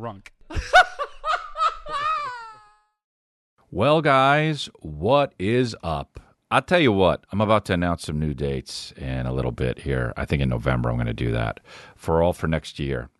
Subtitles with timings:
[0.00, 0.28] Runk.
[3.72, 6.18] Well, guys, what is up?
[6.50, 9.78] I'll tell you what, I'm about to announce some new dates in a little bit
[9.78, 10.12] here.
[10.16, 11.60] I think in November I'm going to do that
[11.94, 13.10] for all for next year.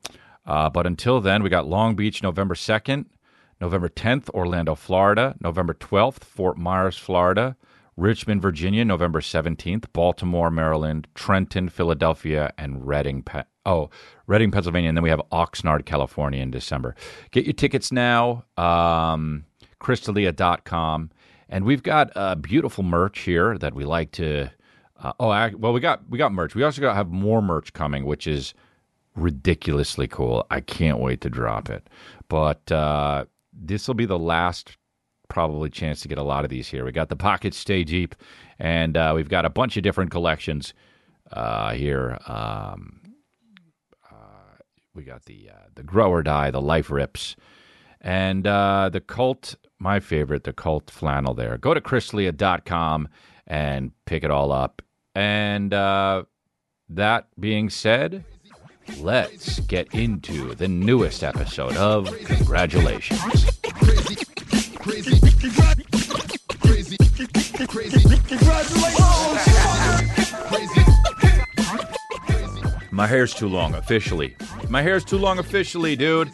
[0.45, 3.05] Uh, but until then, we got Long Beach November 2nd,
[3.61, 7.57] November 10th, Orlando, Florida, November 12th, Fort Myers, Florida,
[7.97, 13.91] Richmond, Virginia, November 17th, Baltimore, Maryland, Trenton, Philadelphia, and Reading, Pe- oh,
[14.27, 16.95] Reading, Pennsylvania, and then we have Oxnard, California in December.
[17.31, 18.45] Get your tickets now.
[18.57, 19.45] Um,
[19.81, 21.11] chrisdelia.com.
[21.49, 24.51] And we've got uh, beautiful merch here that we like to.
[25.03, 26.55] Uh, oh, I, well, we got we got merch.
[26.55, 28.55] We also got have more merch coming, which is
[29.17, 30.47] ridiculously cool.
[30.51, 31.89] I can't wait to drop it.
[32.29, 34.77] But uh, this will be the last
[35.29, 36.85] probably chance to get a lot of these here.
[36.85, 38.15] We got the Pocket stay deep,
[38.59, 40.73] and uh, we've got a bunch of different collections
[41.33, 42.19] uh, here.
[42.27, 43.00] Um,
[44.95, 47.37] we got the uh, the grow or die, the life rips,
[48.01, 49.55] and uh, the cult.
[49.79, 51.35] My favorite, the cult flannel.
[51.35, 53.09] There, go to chrisdelia.com
[53.47, 54.83] and pick it all up.
[55.15, 56.25] And uh,
[56.89, 58.25] that being said,
[58.99, 63.47] let's get into the newest episode of Congratulations.
[72.93, 74.37] My hair's too long officially.
[74.71, 76.31] My hair's too long officially, dude.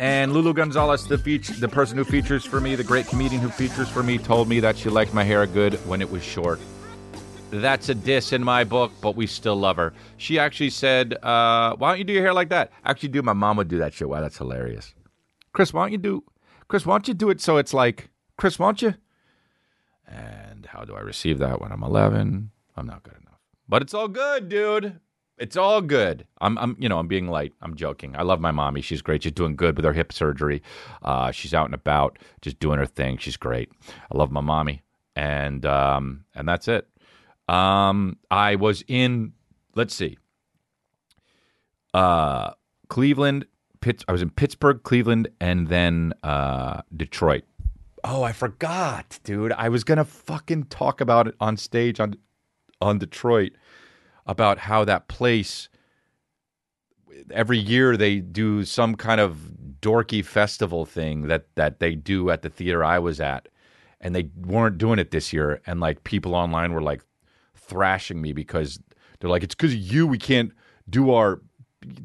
[0.00, 3.48] And Lulu Gonzalez, the feature, the person who features for me, the great comedian who
[3.48, 6.58] features for me, told me that she liked my hair good when it was short.
[7.50, 9.94] That's a diss in my book, but we still love her.
[10.16, 13.32] She actually said, uh, "Why don't you do your hair like that?" Actually, do my
[13.32, 14.08] mom would do that shit.
[14.08, 14.92] Wow, that's hilarious.
[15.52, 16.24] Chris, why don't you do?
[16.66, 18.94] Chris, why don't you do it so it's like Chris, why don't you?
[20.08, 22.50] And how do I receive that when I'm 11?
[22.76, 23.38] I'm not good enough.
[23.68, 24.98] But it's all good, dude.
[25.38, 26.26] It's all good.
[26.40, 27.52] I'm, I'm, you know, I'm being light.
[27.60, 28.14] I'm joking.
[28.16, 28.80] I love my mommy.
[28.80, 29.24] She's great.
[29.24, 30.62] She's doing good with her hip surgery.
[31.02, 33.18] Uh, she's out and about, just doing her thing.
[33.18, 33.70] She's great.
[34.12, 34.82] I love my mommy,
[35.16, 36.88] and um, and that's it.
[37.48, 39.32] Um, I was in.
[39.74, 40.18] Let's see.
[41.92, 42.52] Uh,
[42.88, 43.46] Cleveland.
[43.80, 47.42] Pitt, I was in Pittsburgh, Cleveland, and then uh, Detroit.
[48.02, 49.52] Oh, I forgot, dude.
[49.52, 52.14] I was gonna fucking talk about it on stage on
[52.80, 53.52] on Detroit
[54.26, 55.68] about how that place
[57.30, 62.42] every year they do some kind of dorky festival thing that that they do at
[62.42, 63.48] the theater I was at.
[64.00, 65.62] And they weren't doing it this year.
[65.66, 67.02] And like people online were like
[67.54, 68.78] thrashing me because
[69.20, 70.06] they're like it's cuz of you.
[70.06, 70.52] We can't
[70.88, 71.40] do our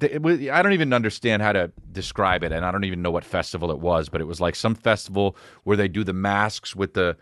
[0.02, 2.52] I don't even understand how to describe it.
[2.52, 5.36] And I don't even know what festival it was but it was like some festival
[5.64, 7.18] where they do the masks with the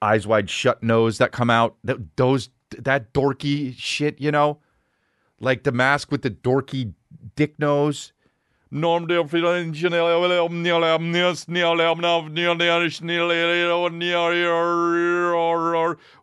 [0.00, 1.76] eyes wide shut nose that come out.
[2.16, 4.58] Those that dorky shit, you know?
[5.40, 6.94] Like the mask with the dorky
[7.36, 8.12] dick nose.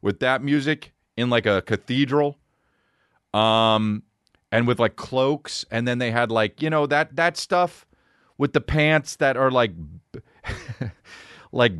[0.02, 2.38] With that music in like a cathedral.
[3.34, 4.04] Um
[4.52, 7.86] and with like cloaks and then they had like, you know, that that stuff
[8.38, 9.72] with the pants that are like
[11.52, 11.74] like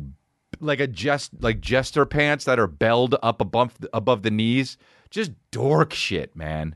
[0.60, 4.76] like a jest like jester pants that are belled up above above the knees.
[5.10, 6.74] Just dork shit, man.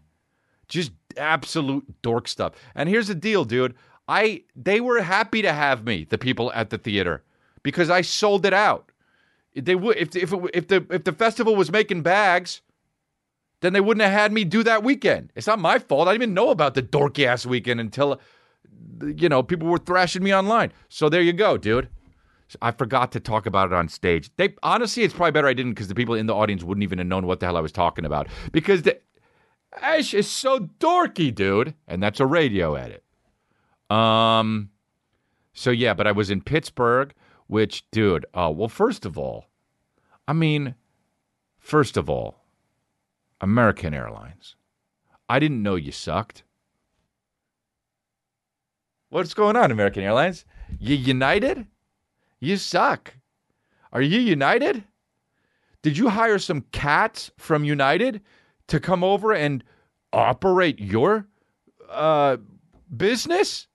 [0.68, 2.54] Just absolute dork stuff.
[2.74, 3.74] And here's the deal, dude.
[4.08, 7.22] I they were happy to have me, the people at the theater,
[7.62, 8.90] because I sold it out.
[9.54, 12.60] They would if if it, if the if the festival was making bags,
[13.60, 15.32] then they wouldn't have had me do that weekend.
[15.34, 16.08] It's not my fault.
[16.08, 18.20] I didn't even know about the dorky ass weekend until
[19.02, 20.72] you know people were thrashing me online.
[20.88, 21.88] So there you go, dude.
[22.62, 24.30] I forgot to talk about it on stage.
[24.36, 26.98] They honestly, it's probably better I didn't because the people in the audience wouldn't even
[26.98, 29.00] have known what the hell I was talking about because the
[29.80, 33.04] Ash is so dorky, dude, and that's a radio edit.
[33.88, 34.70] Um,
[35.52, 37.14] so yeah, but I was in Pittsburgh,
[37.46, 38.68] which, dude, oh well.
[38.68, 39.46] First of all,
[40.26, 40.74] I mean,
[41.58, 42.44] first of all,
[43.40, 44.56] American Airlines.
[45.28, 46.42] I didn't know you sucked.
[49.10, 50.44] What's going on, American Airlines?
[50.78, 51.66] You United?
[52.40, 53.14] You suck.
[53.92, 54.84] Are you United?
[55.82, 58.22] Did you hire some cats from United
[58.68, 59.62] to come over and
[60.12, 61.26] operate your
[61.88, 62.38] uh,
[62.96, 63.66] business?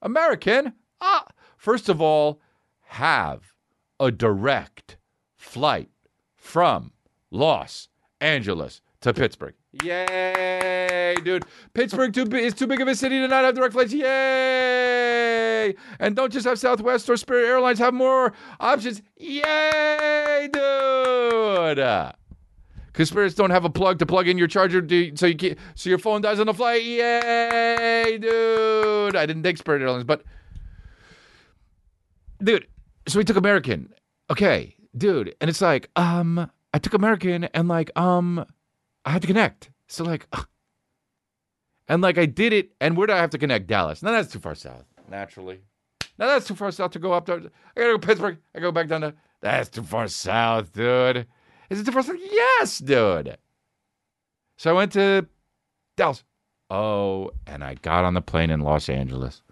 [0.00, 2.40] American, ah, first of all,
[2.80, 3.52] have
[4.00, 4.96] a direct
[5.36, 5.90] flight
[6.34, 6.92] from
[7.30, 7.88] Los
[8.20, 9.54] Angeles to Pittsburgh.
[9.82, 11.44] Yay, dude.
[11.72, 13.92] Pittsburgh too, is too big of a city to not have direct flights.
[13.92, 15.74] Yay.
[15.98, 19.00] And don't just have Southwest or Spirit Airlines have more options.
[19.16, 22.12] Yay, dude.
[22.92, 25.58] Because spirits don't have a plug to plug in your charger, to, so you can't.
[25.74, 26.82] so your phone dies on the flight.
[26.84, 29.16] Yay, dude!
[29.16, 30.22] I didn't take Spirit Airlines, but
[32.42, 32.66] dude,
[33.08, 33.94] so we took American.
[34.30, 38.44] Okay, dude, and it's like, um, I took American, and like, um,
[39.04, 39.70] I had to connect.
[39.88, 40.26] So like,
[41.88, 43.66] and like I did it, and where do I have to connect?
[43.66, 44.02] Dallas.
[44.02, 44.84] Now that's too far south.
[45.08, 45.60] Naturally,
[46.18, 47.36] now that's too far south to go up there.
[47.36, 48.38] I gotta go Pittsburgh.
[48.54, 49.14] I go back down to.
[49.40, 51.26] That's too far south, dude.
[51.68, 52.16] Is it too far south?
[52.20, 53.36] Yes, dude.
[54.56, 55.26] So I went to
[55.96, 56.22] Dallas.
[56.70, 59.42] Oh, and I got on the plane in Los Angeles.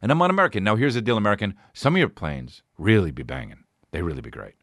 [0.00, 0.64] And I'm on American.
[0.64, 1.54] Now, here's the deal, American.
[1.74, 3.64] Some of your planes really be banging.
[3.90, 4.54] They really be great.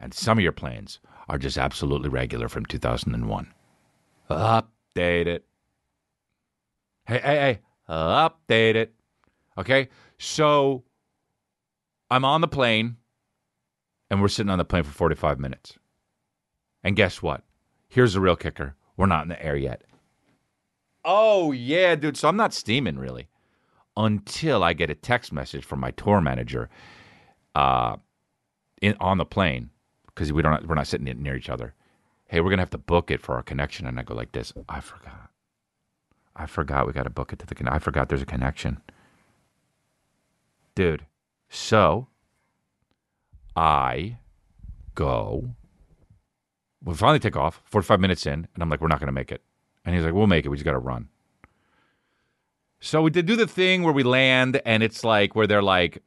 [0.00, 3.52] And some of your planes are just absolutely regular from 2001.
[4.30, 5.44] Update it.
[7.06, 8.94] Hey, hey, hey, update it.
[9.58, 9.88] Okay?
[10.18, 10.84] So
[12.10, 12.96] I'm on the plane
[14.10, 15.78] and we're sitting on the plane for 45 minutes.
[16.84, 17.42] And guess what?
[17.88, 19.82] Here's the real kicker we're not in the air yet.
[21.04, 22.16] Oh, yeah, dude.
[22.16, 23.28] So I'm not steaming really
[23.96, 26.68] until I get a text message from my tour manager
[27.54, 27.96] uh,
[28.82, 29.70] in, on the plane
[30.16, 31.74] because we don't we're not sitting near each other.
[32.26, 34.52] Hey, we're gonna have to book it for our connection, and I go like this.
[34.68, 35.30] I forgot.
[36.34, 37.72] I forgot we got to book it to the.
[37.72, 38.80] I forgot there's a connection,
[40.74, 41.04] dude.
[41.48, 42.08] So
[43.54, 44.16] I
[44.94, 45.50] go.
[46.82, 47.62] We finally take off.
[47.64, 49.42] Forty-five minutes in, and I'm like, we're not gonna make it.
[49.84, 50.48] And he's like, we'll make it.
[50.48, 51.08] We just got to run.
[52.80, 56.02] So we did do the thing where we land, and it's like where they're like,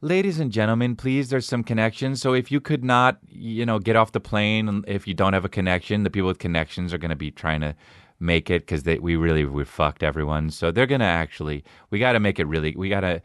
[0.00, 2.20] ladies and gentlemen, please, there's some connections.
[2.20, 5.44] So if you could not, you know, get off the plane, if you don't have
[5.44, 7.74] a connection, the people with connections are going to be trying to
[8.22, 10.50] make it because we really we fucked everyone.
[10.50, 13.22] So they're gonna actually we got to make it really we got to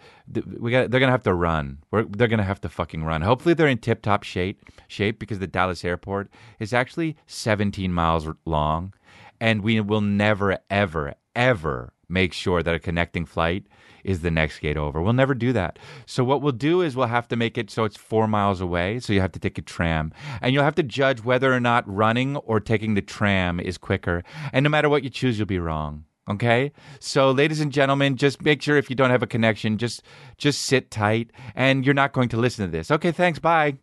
[0.57, 1.79] we got they're gonna have to run.
[1.91, 3.21] We're, they're gonna have to fucking run.
[3.21, 6.29] Hopefully they're in tip top shape shape because the Dallas airport
[6.59, 8.93] is actually 17 miles long,
[9.41, 13.65] and we will never ever ever make sure that a connecting flight
[14.03, 15.01] is the next gate over.
[15.01, 15.79] We'll never do that.
[16.05, 18.99] So what we'll do is we'll have to make it so it's four miles away.
[18.99, 21.83] So you have to take a tram, and you'll have to judge whether or not
[21.87, 24.23] running or taking the tram is quicker.
[24.53, 26.05] And no matter what you choose, you'll be wrong.
[26.29, 26.71] Okay?
[26.99, 30.03] So ladies and gentlemen, just make sure if you don't have a connection, just
[30.37, 32.91] just sit tight and you're not going to listen to this.
[32.91, 33.39] Okay, thanks.
[33.39, 33.77] Bye.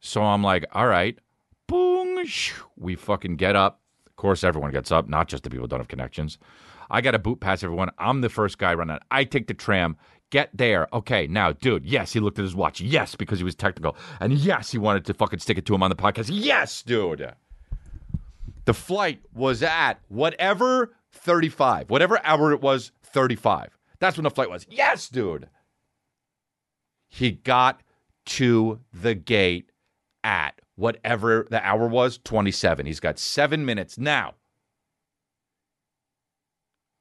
[0.00, 1.18] So I'm like, all right.
[1.66, 2.24] Boom.
[2.76, 3.80] We fucking get up.
[4.18, 6.38] Course, everyone gets up, not just the people who don't have connections.
[6.90, 7.90] I got to boot past everyone.
[7.98, 8.98] I'm the first guy running.
[9.12, 9.96] I take the tram.
[10.30, 10.88] Get there.
[10.92, 12.80] Okay, now, dude, yes, he looked at his watch.
[12.80, 13.96] Yes, because he was technical.
[14.18, 16.30] And yes, he wanted to fucking stick it to him on the podcast.
[16.32, 17.32] Yes, dude.
[18.64, 23.78] The flight was at whatever 35, whatever hour it was, 35.
[24.00, 24.66] That's when the flight was.
[24.68, 25.48] Yes, dude.
[27.06, 27.82] He got
[28.26, 29.70] to the gate
[30.24, 32.86] at whatever the hour was, 27.
[32.86, 33.98] He's got seven minutes.
[33.98, 34.34] Now,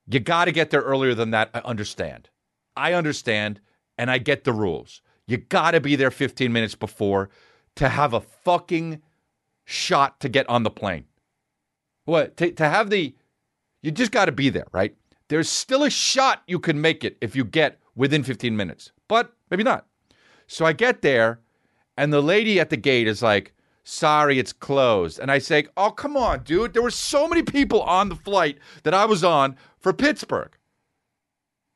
[0.08, 1.52] you got to get there earlier than that.
[1.54, 2.30] I understand.
[2.76, 3.60] I understand,
[3.96, 5.02] and I get the rules.
[5.28, 7.30] You got to be there 15 minutes before
[7.76, 9.02] to have a fucking
[9.64, 11.06] shot to get on the plane.
[12.06, 12.36] What?
[12.38, 13.16] To, to have the,
[13.84, 14.96] you just got to be there, right?
[15.28, 19.34] There's still a shot you can make it if you get within 15 minutes, but
[19.52, 19.86] maybe not.
[20.48, 21.42] So I get there,
[21.96, 23.54] and the lady at the gate is like,
[23.88, 25.18] sorry, it's closed.
[25.18, 26.74] And I say, oh, come on, dude.
[26.74, 30.52] There were so many people on the flight that I was on for Pittsburgh.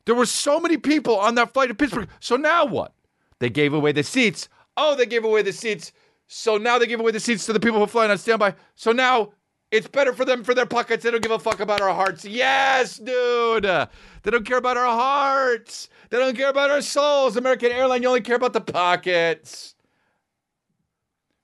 [0.06, 2.10] There were so many people on that flight to Pittsburgh.
[2.20, 2.94] So now what?
[3.40, 4.50] They gave away the seats.
[4.76, 5.94] Oh, they gave away the seats.
[6.28, 8.56] So now they give away the seats to the people who are flying on standby.
[8.76, 9.32] So now
[9.72, 11.04] it's better for them for their pockets.
[11.04, 12.26] They don't give a fuck about our hearts.
[12.26, 13.64] Yes, dude.
[13.64, 15.88] They don't care about our hearts.
[16.10, 17.38] They don't care about our souls.
[17.38, 19.76] American Airline, you only care about the pockets.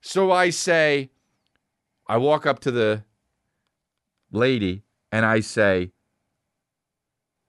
[0.00, 1.10] So I say,
[2.06, 3.04] I walk up to the
[4.30, 5.92] lady and I say,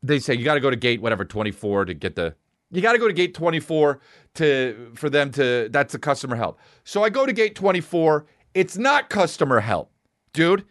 [0.01, 2.36] they say you got to go to gate whatever 24 to get the
[2.72, 4.00] you got to go to gate 24
[4.36, 6.60] to for them to that's the customer help.
[6.84, 9.91] So I go to gate 24, it's not customer help.
[10.34, 10.65] Dude,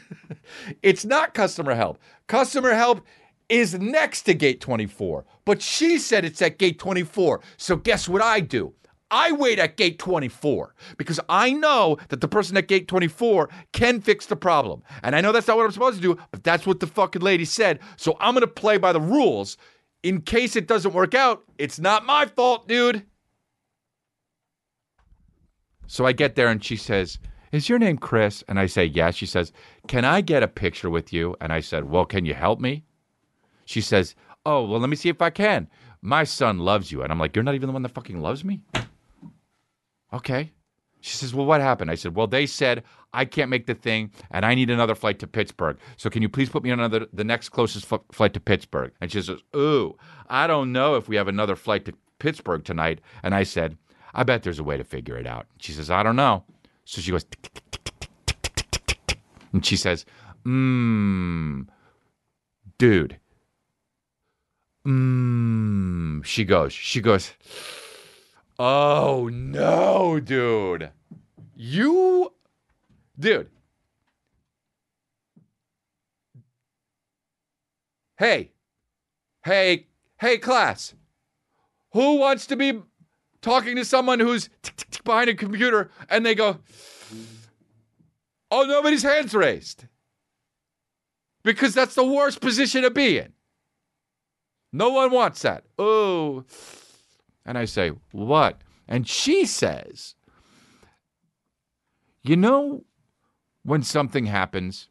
[0.82, 1.98] it's not customer help.
[2.28, 3.04] Customer help
[3.48, 5.24] is next to gate 24.
[5.44, 7.40] But she said it's at gate 24.
[7.56, 8.72] So guess what I do?
[9.10, 14.00] I wait at gate 24 because I know that the person at gate 24 can
[14.00, 14.82] fix the problem.
[15.02, 17.22] And I know that's not what I'm supposed to do, but that's what the fucking
[17.22, 17.78] lady said.
[17.96, 19.56] So I'm going to play by the rules.
[20.02, 23.04] In case it doesn't work out, it's not my fault, dude.
[25.86, 27.18] So I get there and she says,
[27.52, 28.42] Is your name Chris?
[28.48, 29.14] And I say, Yes.
[29.14, 29.52] She says,
[29.88, 31.36] Can I get a picture with you?
[31.40, 32.84] And I said, Well, can you help me?
[33.64, 35.68] She says, Oh, well, let me see if I can.
[36.02, 37.02] My son loves you.
[37.02, 38.60] And I'm like, You're not even the one that fucking loves me?
[40.12, 40.52] Okay.
[41.00, 41.90] She says, Well, what happened?
[41.90, 42.82] I said, Well, they said
[43.12, 45.78] I can't make the thing and I need another flight to Pittsburgh.
[45.96, 48.92] So can you please put me on another the next closest flight to Pittsburgh?
[49.00, 49.96] And she says, Ooh,
[50.28, 53.00] I don't know if we have another flight to Pittsburgh tonight.
[53.22, 53.76] And I said,
[54.14, 55.46] I bet there's a way to figure it out.
[55.58, 56.44] She says, I don't know.
[56.84, 57.26] So she goes,
[59.52, 60.04] and she says,
[60.44, 61.66] Mmm,
[62.78, 63.18] dude.
[64.86, 66.24] Mmm.
[66.24, 67.32] She goes, she goes.
[68.58, 70.90] Oh no, dude.
[71.54, 72.32] You,
[73.18, 73.50] dude.
[78.18, 78.52] Hey,
[79.44, 79.86] hey,
[80.18, 80.94] hey, class.
[81.92, 82.80] Who wants to be
[83.42, 84.48] talking to someone who's
[85.04, 86.58] behind a computer and they go,
[88.50, 89.84] Oh, nobody's hands raised?
[91.42, 93.32] Because that's the worst position to be in.
[94.72, 95.64] No one wants that.
[95.78, 96.44] Oh.
[97.46, 98.60] And I say, What?
[98.88, 100.16] And she says,
[102.22, 102.84] You know,
[103.62, 104.88] when something happens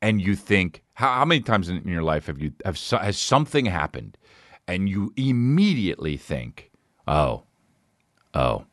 [0.00, 3.66] and you think, how, how many times in, your life have you, have, has something
[3.66, 4.16] happened
[4.66, 6.70] and you immediately think,
[7.06, 7.44] Oh,
[8.34, 8.64] oh,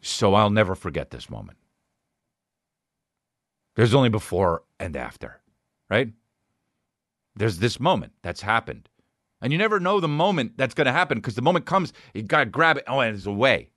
[0.00, 1.58] so I'll never forget this moment?
[3.76, 5.40] There's only before and after,
[5.90, 6.08] right?
[7.36, 8.88] There's this moment that's happened.
[9.44, 12.22] And you never know the moment that's going to happen because the moment comes, you
[12.22, 12.84] got to grab it.
[12.88, 13.68] Oh, and it's away.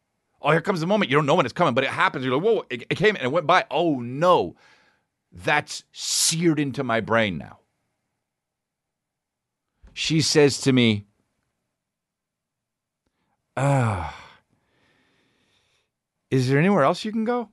[0.42, 1.12] Oh, here comes the moment.
[1.12, 2.24] You don't know when it's coming, but it happens.
[2.24, 3.66] You're like, whoa, it, it came and it went by.
[3.70, 4.56] Oh, no.
[5.30, 7.60] That's seared into my brain now.
[9.92, 11.06] She says to me,
[13.58, 14.16] ah,
[16.32, 17.50] is there anywhere else you can go?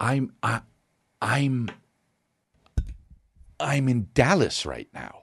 [0.00, 0.62] I'm I,
[1.20, 1.70] I'm
[3.60, 5.20] I'm in Dallas right now.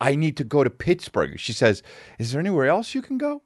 [0.00, 1.38] I need to go to Pittsburgh.
[1.38, 1.82] She says,
[2.18, 3.42] "Is there anywhere else you can go?"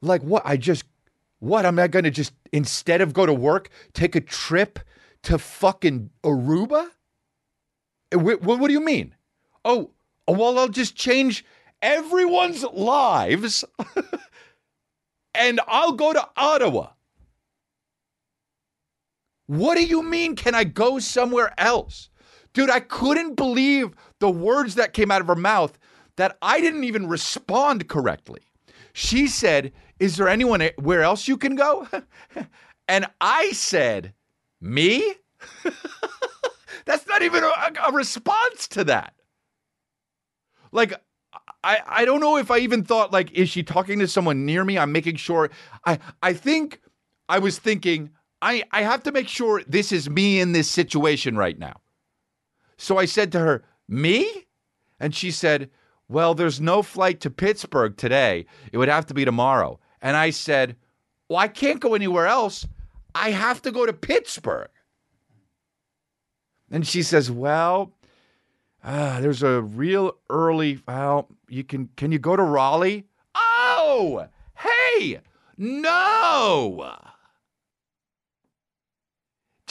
[0.00, 0.42] Like what?
[0.46, 0.84] I just
[1.40, 1.66] what?
[1.66, 4.78] Am I going to just instead of go to work, take a trip
[5.24, 6.90] to fucking Aruba?
[8.12, 9.16] Eh, what, what do you mean?
[9.64, 9.90] Oh,
[10.28, 11.44] oh, well, I'll just change
[11.80, 13.64] everyone's lives,
[15.34, 16.90] and I'll go to Ottawa.
[19.46, 22.08] What do you mean, can I go somewhere else?
[22.52, 25.78] Dude, I couldn't believe the words that came out of her mouth
[26.16, 28.42] that I didn't even respond correctly.
[28.92, 31.88] She said, Is there anyone where else you can go?
[32.88, 34.12] and I said,
[34.60, 35.14] Me?
[36.84, 37.52] That's not even a,
[37.88, 39.14] a, response to that.
[40.72, 40.94] Like,
[41.62, 44.64] I, I don't know if I even thought, like, is she talking to someone near
[44.64, 44.78] me?
[44.78, 45.50] I'm making sure.
[45.86, 46.80] I, I think
[47.28, 48.10] I was thinking,
[48.42, 51.80] I, I have to make sure this is me in this situation right now.
[52.76, 54.46] So I said to her, Me?
[54.98, 55.70] And she said,
[56.08, 58.46] Well, there's no flight to Pittsburgh today.
[58.72, 59.78] It would have to be tomorrow.
[60.02, 60.74] And I said,
[61.28, 62.66] Well, I can't go anywhere else.
[63.14, 64.70] I have to go to Pittsburgh.
[66.68, 67.92] And she says, Well,
[68.82, 73.06] uh, there's a real early, well, you can, can you go to Raleigh?
[73.36, 75.20] Oh, hey,
[75.56, 76.98] no.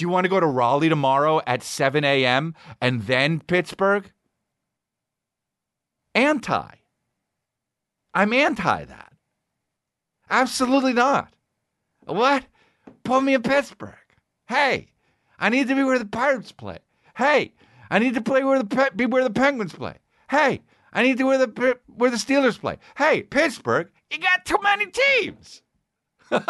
[0.01, 2.55] Do you want to go to Raleigh tomorrow at 7 a.m.
[2.81, 4.12] and then Pittsburgh?
[6.15, 6.72] Anti.
[8.12, 9.13] I'm anti that.
[10.27, 11.31] Absolutely not.
[12.05, 12.46] What?
[13.03, 13.93] Put me in Pittsburgh.
[14.48, 14.88] Hey,
[15.38, 16.79] I need to be where the Pirates play.
[17.15, 17.53] Hey,
[17.91, 19.98] I need to play where the be where the Penguins play.
[20.31, 22.79] Hey, I need to where the where the Steelers play.
[22.98, 25.62] Hey, Pittsburgh, you got too many teams.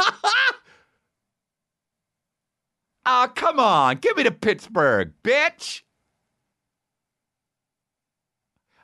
[3.06, 3.98] Oh, come on.
[3.98, 5.82] Give me the Pittsburgh, bitch.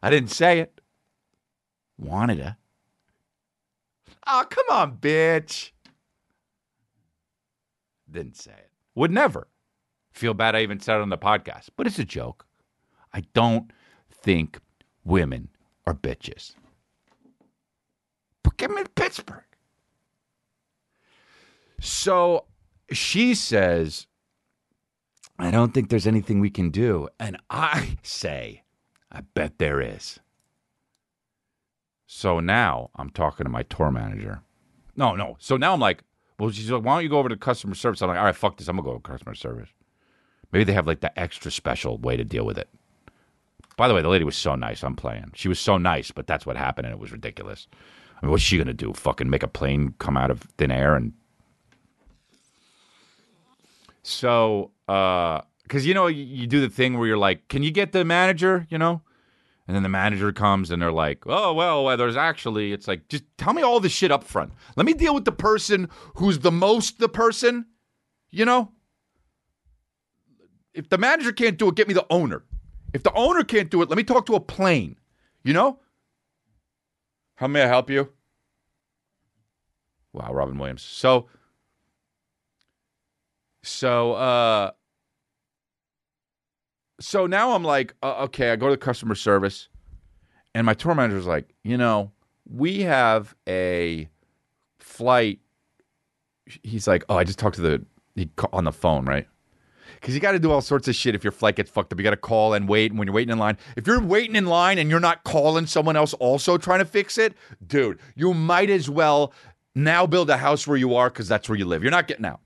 [0.01, 0.79] I didn't say it.
[1.97, 2.57] Wanted to.
[4.25, 5.71] Oh, come on, bitch.
[8.09, 8.71] Didn't say it.
[8.95, 9.47] Would never.
[10.11, 12.45] Feel bad I even said it on the podcast, but it's a joke.
[13.13, 13.71] I don't
[14.11, 14.59] think
[15.03, 15.49] women
[15.85, 16.55] are bitches.
[18.43, 19.43] But give me Pittsburgh.
[21.79, 22.45] So
[22.91, 24.07] she says,
[25.39, 27.09] I don't think there's anything we can do.
[27.19, 28.63] And I say,
[29.11, 30.19] I bet there is.
[32.05, 34.41] So now I'm talking to my tour manager.
[34.95, 35.35] No, no.
[35.39, 36.03] So now I'm like,
[36.39, 38.01] well, she's like, why don't you go over to customer service?
[38.01, 38.67] I'm like, all right, fuck this.
[38.67, 39.69] I'm going to go to customer service.
[40.51, 42.69] Maybe they have like the extra special way to deal with it.
[43.75, 44.83] By the way, the lady was so nice.
[44.83, 45.31] I'm playing.
[45.35, 47.67] She was so nice, but that's what happened, and it was ridiculous.
[48.19, 48.93] I mean, what's she gonna do?
[48.93, 51.13] Fucking make a plane come out of thin air and
[54.07, 57.71] so, uh, because you know you, you do the thing where you're like, "Can you
[57.71, 59.01] get the manager?" You know,
[59.67, 63.25] and then the manager comes and they're like, "Oh well, there's actually." It's like, just
[63.37, 64.53] tell me all this shit up front.
[64.77, 67.65] Let me deal with the person who's the most the person.
[68.29, 68.71] You know,
[70.73, 72.43] if the manager can't do it, get me the owner.
[72.93, 74.95] If the owner can't do it, let me talk to a plane.
[75.43, 75.79] You know?
[77.35, 78.09] How may I help you?
[80.13, 80.81] Wow, Robin Williams.
[80.81, 81.27] So,
[83.67, 84.71] so, uh,
[86.99, 89.69] so now I'm like, uh, okay, I go to the customer service,
[90.55, 92.11] and my tour manager's like, you know,
[92.49, 94.09] we have a
[94.79, 95.39] flight.
[96.63, 99.27] He's like, oh, I just talked to the he on the phone, right?
[99.95, 101.99] Because you got to do all sorts of shit if your flight gets fucked up.
[101.99, 102.91] You got to call and wait.
[102.91, 105.65] And when you're waiting in line, if you're waiting in line and you're not calling
[105.65, 107.33] someone else also trying to fix it,
[107.65, 109.33] dude, you might as well
[109.75, 111.83] now build a house where you are because that's where you live.
[111.83, 112.41] You're not getting out.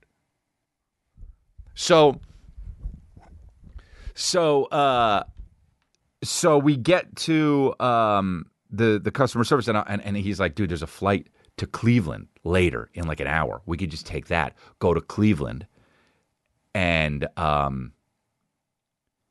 [1.73, 2.19] So,
[4.13, 5.23] so, uh,
[6.23, 10.69] so we get to um, the the customer service and, and and he's like, dude,
[10.69, 13.61] there's a flight to Cleveland later in like an hour.
[13.65, 15.67] We could just take that, go to Cleveland,
[16.73, 17.93] and um,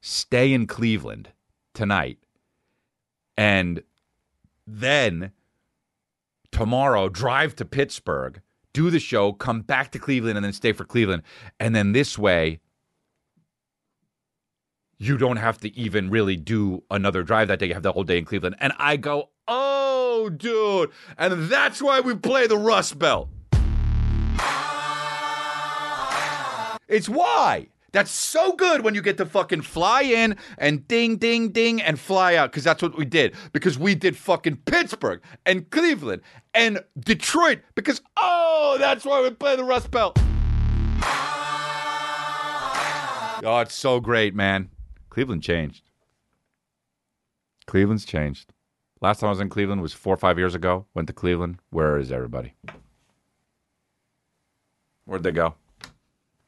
[0.00, 1.30] stay in Cleveland
[1.74, 2.18] tonight,
[3.36, 3.82] and
[4.66, 5.32] then
[6.52, 8.40] tomorrow drive to Pittsburgh,
[8.72, 11.22] do the show, come back to Cleveland, and then stay for Cleveland,
[11.58, 12.60] and then this way.
[15.02, 17.68] You don't have to even really do another drive that day.
[17.68, 18.56] You have the whole day in Cleveland.
[18.60, 20.90] And I go, oh, dude.
[21.16, 23.30] And that's why we play the Rust Belt.
[26.86, 27.68] It's why.
[27.92, 31.98] That's so good when you get to fucking fly in and ding, ding, ding and
[31.98, 33.34] fly out because that's what we did.
[33.52, 36.22] Because we did fucking Pittsburgh and Cleveland
[36.54, 40.18] and Detroit because, oh, that's why we play the Rust Belt.
[43.42, 44.68] Oh, it's so great, man.
[45.08, 45.82] Cleveland changed.
[47.66, 48.52] Cleveland's changed.
[49.00, 50.86] Last time I was in Cleveland was four or five years ago.
[50.94, 51.58] Went to Cleveland.
[51.70, 52.52] Where is everybody?
[55.06, 55.54] Where'd they go?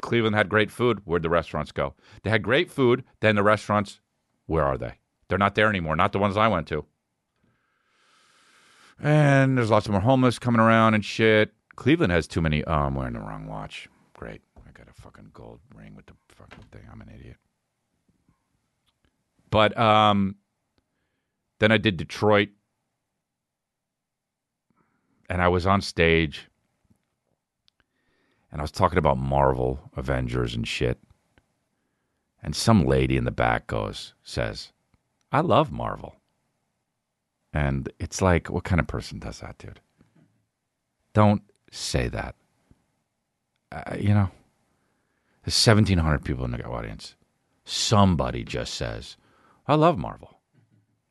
[0.03, 1.01] Cleveland had great food.
[1.05, 1.95] Where'd the restaurants go?
[2.23, 3.05] They had great food.
[3.21, 4.01] Then the restaurants,
[4.47, 4.99] where are they?
[5.29, 5.97] They're not there anymore.
[5.97, 6.85] Not the ones I went to.
[9.01, 11.55] And there's lots of more homeless coming around and shit.
[11.77, 12.62] Cleveland has too many.
[12.65, 13.88] Oh, I'm wearing the wrong watch.
[14.12, 14.43] Great.
[14.67, 16.83] I got a fucking gold ring with the fucking thing.
[16.93, 17.37] I'm an idiot.
[19.51, 20.37] But um,
[21.61, 22.51] then I did Detroit.
[25.31, 26.49] And I was on stage
[28.53, 30.99] and I was talking about Marvel, Avengers, and shit.
[32.43, 34.73] And some lady in the back goes, says,
[35.33, 36.17] I love Marvel.
[37.53, 39.81] And it's like, what kind of person does that, dude?
[41.15, 42.35] Don't say that.
[43.71, 44.31] Uh, you know,
[45.45, 47.15] there's 1,700 people in the audience.
[47.65, 49.17] Somebody just says,
[49.67, 50.41] I love Marvel.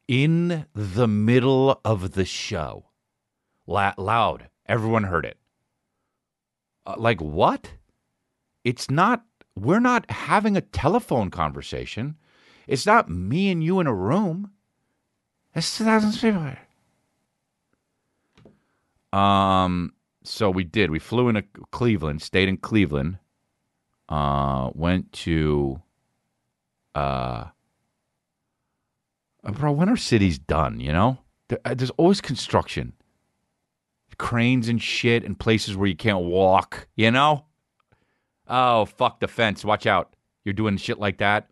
[0.08, 2.86] In the middle of the show,
[3.66, 5.38] La- loud, everyone heard it.
[6.86, 7.72] Uh, like what?
[8.63, 9.24] It's not.
[9.56, 12.15] We're not having a telephone conversation.
[12.67, 14.52] It's not me and you in a room.
[15.54, 16.56] It's two thousand people.
[19.20, 19.94] Um.
[20.24, 20.91] So we did.
[20.91, 22.22] We flew into Cleveland.
[22.22, 23.17] Stayed in Cleveland.
[24.08, 24.72] Uh.
[24.74, 25.82] Went to.
[26.96, 27.46] Uh.
[29.44, 30.80] Bro, when are cities done?
[30.80, 31.17] You know,
[31.65, 32.94] uh, there's always construction
[34.22, 37.44] cranes and shit and places where you can't walk, you know?
[38.48, 39.66] Oh, fuck the fence.
[39.66, 40.16] Watch out.
[40.46, 41.50] You're doing shit like that.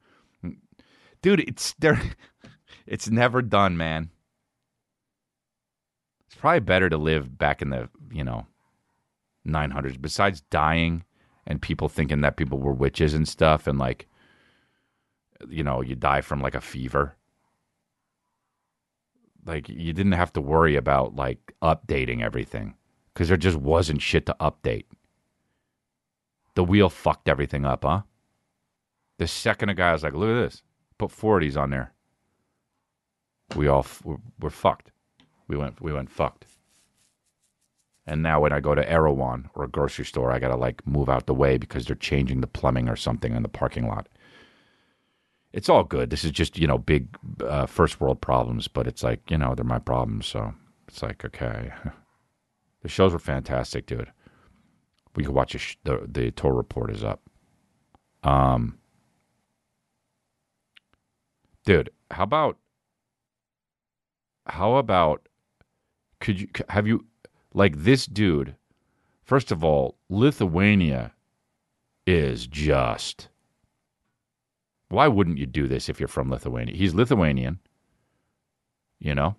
[1.24, 2.00] Dude, it's there
[2.86, 4.12] it's never done, man.
[6.28, 8.46] It's probably better to live back in the, you know,
[9.48, 11.04] 900s besides dying
[11.48, 14.08] and people thinking that people were witches and stuff and like
[15.50, 17.16] you know, you die from like a fever
[19.46, 22.76] like you didn't have to worry about like updating everything
[23.14, 24.86] because there just wasn't shit to update.
[26.56, 28.02] The wheel fucked everything up, huh?
[29.18, 30.64] The second a guy was like, "Look at this,
[30.98, 31.94] put 40s on there,"
[33.56, 34.92] we all we're, we're fucked.
[35.48, 36.46] We went we went fucked.
[38.06, 41.10] And now when I go to Erewhon or a grocery store, I gotta like move
[41.10, 44.10] out the way because they're changing the plumbing or something in the parking lot.
[45.52, 46.10] It's all good.
[46.10, 47.08] This is just you know big
[47.42, 50.54] uh, first world problems, but it's like you know they're my problems, so
[50.88, 51.72] it's like okay.
[52.82, 54.12] the shows were fantastic, dude.
[55.16, 57.22] We could watch sh- the the tour report is up.
[58.24, 58.78] Um,
[61.66, 62.58] dude, how about
[64.46, 65.28] how about
[66.20, 67.06] could you have you
[67.54, 68.56] like this dude?
[69.24, 71.14] First of all, Lithuania
[72.06, 73.30] is just
[74.90, 76.76] why wouldn't you do this if you're from Lithuania?
[76.76, 77.60] He's Lithuanian.
[79.00, 79.36] You know?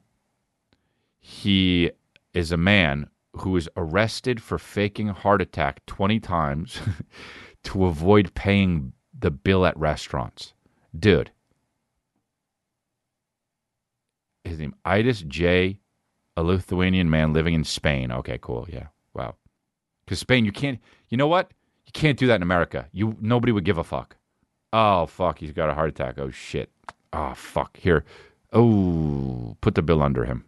[1.19, 1.91] He
[2.33, 6.81] is a man who is arrested for faking a heart attack 20 times
[7.65, 10.55] to avoid paying the bill at restaurants.
[10.99, 11.31] Dude.
[14.45, 15.79] His name Aidas J,
[16.37, 18.11] a Lithuanian man living in Spain.
[18.11, 18.67] Okay, cool.
[18.71, 18.87] Yeah.
[19.15, 19.35] Wow.
[20.07, 21.53] Cuz Spain you can't You know what?
[21.87, 22.89] You can't do that in America.
[22.93, 24.17] You nobody would give a fuck.
[24.72, 26.18] Oh fuck, he's got a heart attack.
[26.18, 26.70] Oh shit.
[27.12, 27.76] Oh fuck.
[27.76, 28.04] Here.
[28.52, 30.44] Oh, put the bill under him.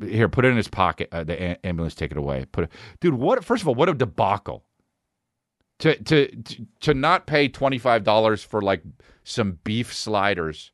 [0.00, 1.08] Here, put it in his pocket.
[1.12, 2.44] Uh, the ambulance take it away.
[2.52, 3.14] Put it, dude.
[3.14, 3.42] What?
[3.44, 4.64] First of all, what a debacle.
[5.78, 8.82] To to to, to not pay twenty five dollars for like
[9.24, 10.72] some beef sliders.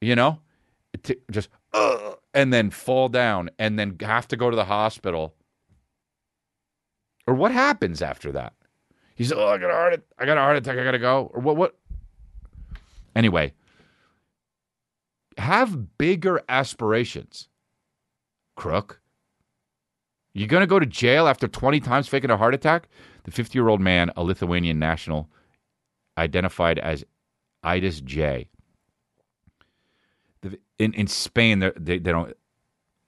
[0.00, 0.40] You know,
[1.04, 5.34] to just uh, and then fall down and then have to go to the hospital.
[7.26, 8.52] Or what happens after that?
[9.16, 10.78] He's oh, I got a heart, I got a heart attack.
[10.78, 11.30] I gotta go.
[11.34, 11.56] Or what?
[11.56, 11.76] What?
[13.16, 13.54] Anyway,
[15.38, 17.48] have bigger aspirations,
[18.56, 19.00] crook.
[20.34, 22.88] You're gonna go to jail after 20 times faking a heart attack?
[23.24, 25.30] The 50 year old man, a Lithuanian national,
[26.18, 27.02] identified as
[27.64, 28.48] Aidas J.
[30.78, 32.36] In in Spain, they, they don't.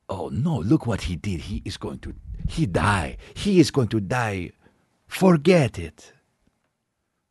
[0.08, 0.58] Oh no!
[0.60, 1.40] Look what he did.
[1.42, 2.14] He is going to.
[2.48, 3.18] He die.
[3.34, 4.52] He is going to die
[5.08, 6.12] Forget it.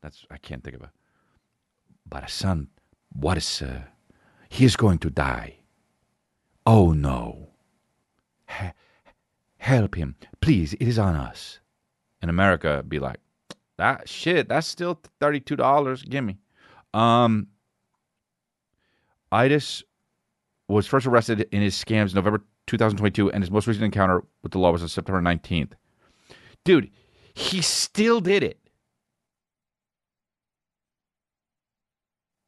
[0.02, 0.90] That's I can't think of it.
[2.10, 2.68] But a son,
[3.14, 3.84] what is uh,
[4.50, 5.58] he is going to die.
[6.66, 7.50] Oh no.
[8.50, 8.74] H-
[9.58, 10.74] help him, please.
[10.74, 11.60] It is on us.
[12.22, 13.20] In America, be like
[13.78, 14.50] that shit.
[14.50, 16.02] That's still thirty two dollars.
[16.02, 16.38] Give me.
[16.94, 17.48] Um,
[19.32, 19.84] Aidas
[20.68, 24.60] was first arrested in his scams November 2022, and his most recent encounter with the
[24.60, 25.72] law was on September 19th.
[26.64, 26.90] Dude,
[27.38, 28.60] he still did it.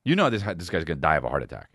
[0.03, 1.69] You know this this guy's gonna die of a heart attack.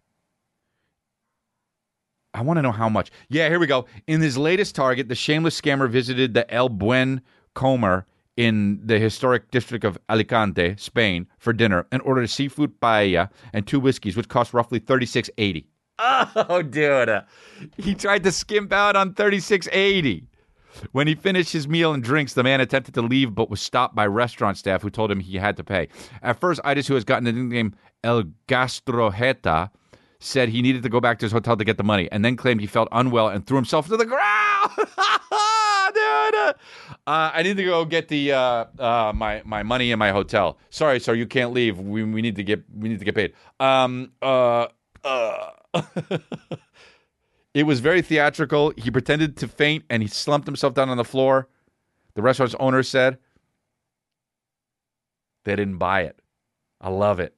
[2.33, 3.13] I want to know how much.
[3.29, 3.87] Yeah, here we go.
[4.09, 7.21] In his latest target, the shameless scammer visited the El Buen
[7.55, 13.31] Comer in the historic district of Alicante, Spain, for dinner and ordered a seafood paella
[13.53, 15.69] and two whiskeys, which cost roughly thirty six eighty.
[16.01, 17.23] Oh, dude,
[17.77, 20.27] he tried to skimp out on thirty six eighty.
[20.93, 23.95] When he finished his meal and drinks, the man attempted to leave but was stopped
[23.95, 25.89] by restaurant staff who told him he had to pay.
[26.23, 29.71] At first, Aidas, who has gotten the nickname El Gastrojeta,
[30.21, 32.37] said he needed to go back to his hotel to get the money and then
[32.37, 34.71] claimed he felt unwell and threw himself to the ground.
[35.95, 36.55] Dude,
[37.07, 40.59] uh, I need to go get the uh, uh, my my money in my hotel.
[40.71, 41.79] Sorry, sir, you can't leave.
[41.79, 43.35] We, we need to get we need to get paid.
[43.61, 44.69] Um, uh,
[45.05, 45.51] uh.
[47.55, 48.73] It was very theatrical.
[48.77, 51.49] He pretended to faint and he slumped himself down on the floor.
[52.15, 53.19] The restaurant's owner said
[55.45, 56.19] they didn't buy it.
[56.81, 57.35] I love it.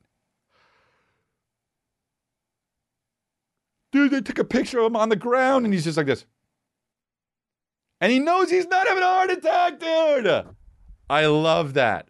[3.92, 6.24] Dude, they took a picture of him on the ground and he's just like this.
[8.00, 10.46] And he knows he's not having a heart attack, dude.
[11.09, 12.09] I love that.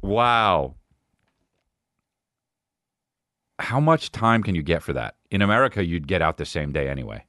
[0.00, 0.76] Wow.
[3.58, 5.16] How much time can you get for that?
[5.32, 7.24] In America, you'd get out the same day anyway.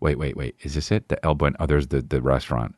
[0.00, 0.56] Wait, wait, wait.
[0.62, 1.08] Is this it?
[1.08, 1.54] The El Buen.
[1.60, 2.74] Oh, there's the, the restaurant.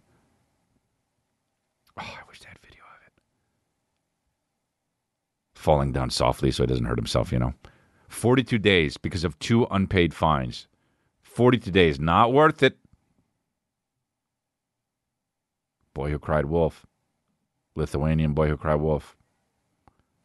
[1.96, 3.12] Oh, I wish they had video of it.
[5.54, 7.54] Falling down softly so he doesn't hurt himself, you know.
[8.08, 10.66] 42 days because of two unpaid fines.
[11.22, 12.00] 42 days.
[12.00, 12.76] Not worth it.
[15.94, 16.84] Boy Who Cried Wolf.
[17.76, 19.16] Lithuanian Boy Who Cried Wolf.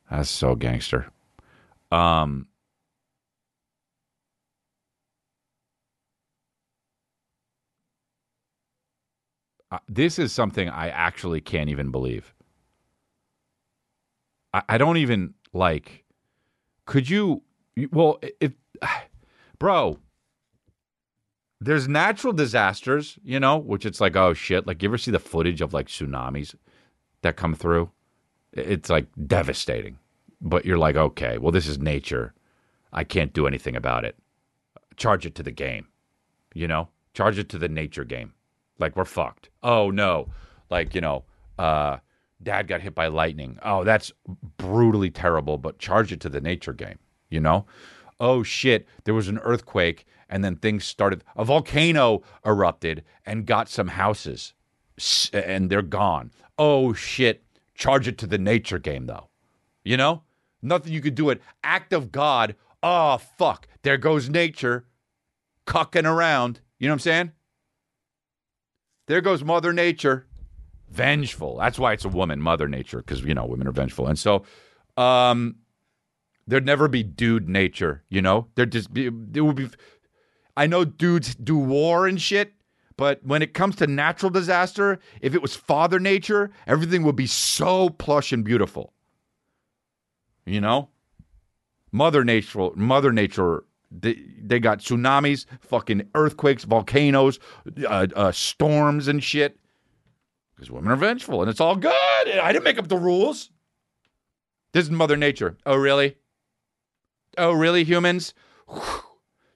[0.09, 1.11] That's so gangster.
[1.91, 2.47] Um,
[9.87, 12.33] this is something I actually can't even believe.
[14.53, 16.05] I, I don't even like.
[16.85, 17.43] Could you?
[17.91, 18.53] Well, if
[19.59, 19.99] bro,
[21.61, 24.65] there's natural disasters, you know, which it's like, oh shit.
[24.65, 26.55] Like, you ever see the footage of like tsunamis
[27.21, 27.91] that come through?
[28.53, 29.99] It's like devastating.
[30.41, 32.33] But you're like, okay, well, this is nature.
[32.93, 34.15] I can't do anything about it.
[34.95, 35.87] Charge it to the game,
[36.53, 36.89] you know?
[37.13, 38.33] Charge it to the nature game.
[38.79, 39.49] Like we're fucked.
[39.61, 40.29] Oh no.
[40.69, 41.25] Like, you know,
[41.57, 41.97] uh
[42.41, 43.59] dad got hit by lightning.
[43.63, 44.11] Oh, that's
[44.57, 47.65] brutally terrible, but charge it to the nature game, you know?
[48.19, 53.67] Oh shit, there was an earthquake and then things started a volcano erupted and got
[53.69, 54.53] some houses
[55.33, 56.31] and they're gone.
[56.57, 59.29] Oh shit, charge it to the nature game though.
[59.83, 60.23] You know?
[60.61, 61.41] Nothing you could do it.
[61.63, 62.55] Act of God.
[62.83, 64.85] Oh fuck, there goes nature
[65.65, 66.61] cucking around.
[66.79, 67.31] You know what I'm saying?
[69.09, 70.27] There goes Mother Nature.
[70.91, 71.57] Vengeful.
[71.57, 74.05] That's why it's a woman, Mother Nature, because you know women are vengeful.
[74.05, 74.43] And so,
[74.97, 75.55] um,
[76.45, 78.03] there'd never be dude nature.
[78.09, 79.09] You know, there'd just be.
[79.11, 79.67] There would be.
[80.55, 82.53] I know dudes do war and shit,
[82.97, 87.27] but when it comes to natural disaster, if it was Father Nature, everything would be
[87.27, 88.93] so plush and beautiful.
[90.45, 90.89] You know,
[91.91, 97.39] Mother Nature, Mother Nature they, they got tsunamis, fucking earthquakes, volcanoes,
[97.87, 99.57] uh, uh, storms, and shit.
[100.55, 101.91] Because women are vengeful, and it's all good.
[101.93, 103.49] I didn't make up the rules.
[104.73, 105.57] This is Mother Nature.
[105.65, 106.17] Oh, really?
[107.37, 108.33] Oh, really, humans?
[108.67, 109.03] Whew.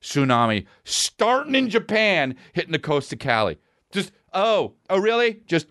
[0.02, 3.58] Tsunami starting in Japan, hitting the coast of Cali.
[3.92, 5.42] Just oh, oh, really?
[5.46, 5.68] Just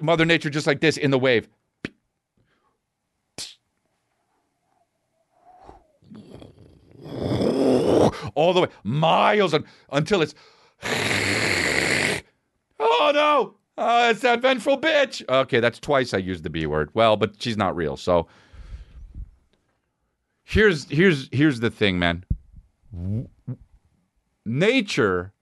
[0.00, 1.48] Mother Nature, just like this in the wave.
[8.34, 10.34] All the way miles un- until it's
[12.78, 15.28] oh no oh, it's that vengeful bitch.
[15.28, 16.90] Okay that's twice i used the b word.
[16.94, 18.26] Well but she's not real so.
[20.44, 22.24] Here's here's here's the thing man.
[24.46, 25.32] Nature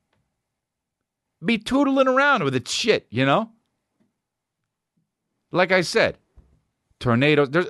[1.44, 3.50] be tootling around with its shit you know?
[5.52, 6.18] Like i said
[6.98, 7.68] tornadoes there's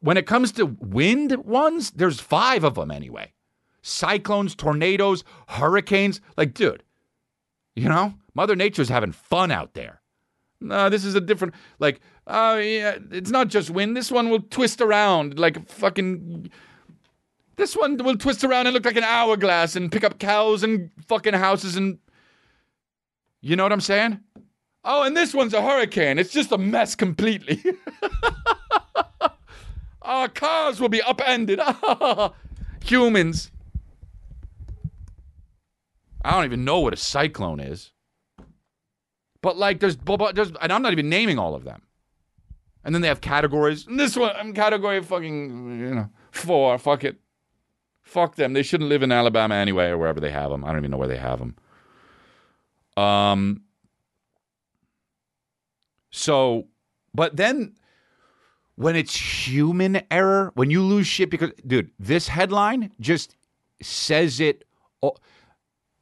[0.00, 3.32] when it comes to wind ones there's five of them anyway
[3.86, 6.20] cyclones, tornadoes, hurricanes.
[6.36, 6.82] Like, dude,
[7.74, 10.00] you know, Mother Nature's having fun out there.
[10.60, 13.96] No, this is a different, like, oh, yeah, it's not just wind.
[13.96, 16.50] This one will twist around like fucking.
[17.56, 20.90] This one will twist around and look like an hourglass and pick up cows and
[21.06, 21.98] fucking houses and.
[23.42, 24.18] You know what I'm saying?
[24.82, 26.18] Oh, and this one's a hurricane.
[26.18, 27.62] It's just a mess completely.
[30.02, 31.60] Our cars will be upended.
[32.84, 33.50] Humans.
[36.26, 37.92] I don't even know what a cyclone is.
[39.42, 41.82] But like, there's, there's, and I'm not even naming all of them.
[42.84, 43.86] And then they have categories.
[43.86, 46.78] And this one, I'm category fucking, you know, four.
[46.78, 47.20] Fuck it.
[48.02, 48.52] Fuck them.
[48.52, 50.64] They shouldn't live in Alabama anyway or wherever they have them.
[50.64, 51.56] I don't even know where they have them.
[52.96, 53.62] Um.
[56.10, 56.68] So,
[57.12, 57.74] but then
[58.76, 59.16] when it's
[59.48, 63.36] human error, when you lose shit because, dude, this headline just
[63.82, 64.64] says it.
[65.00, 65.18] All,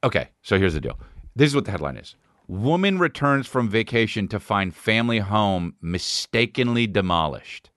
[0.05, 0.99] Okay, so here's the deal.
[1.35, 2.15] This is what the headline is.
[2.47, 7.71] Woman returns from vacation to find family home mistakenly demolished.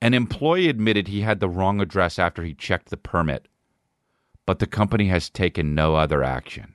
[0.00, 3.48] An employee admitted he had the wrong address after he checked the permit,
[4.46, 6.74] but the company has taken no other action.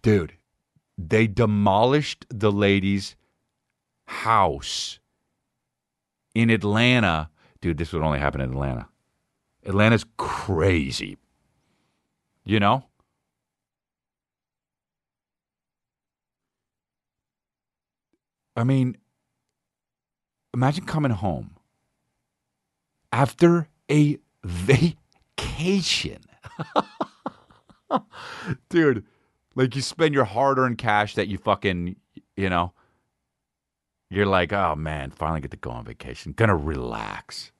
[0.00, 0.32] Dude,
[0.96, 3.14] they demolished the lady's
[4.06, 4.98] house
[6.34, 7.28] in Atlanta.
[7.60, 8.88] Dude, this would only happen in Atlanta.
[9.64, 11.16] Atlanta's crazy.
[12.44, 12.84] You know?
[18.56, 18.96] I mean,
[20.52, 21.56] imagine coming home
[23.12, 26.18] after a vacation.
[28.68, 29.04] Dude,
[29.54, 31.96] like you spend your hard earned cash that you fucking,
[32.36, 32.72] you know,
[34.10, 36.32] you're like, oh man, finally get to go on vacation.
[36.32, 37.52] Gonna relax.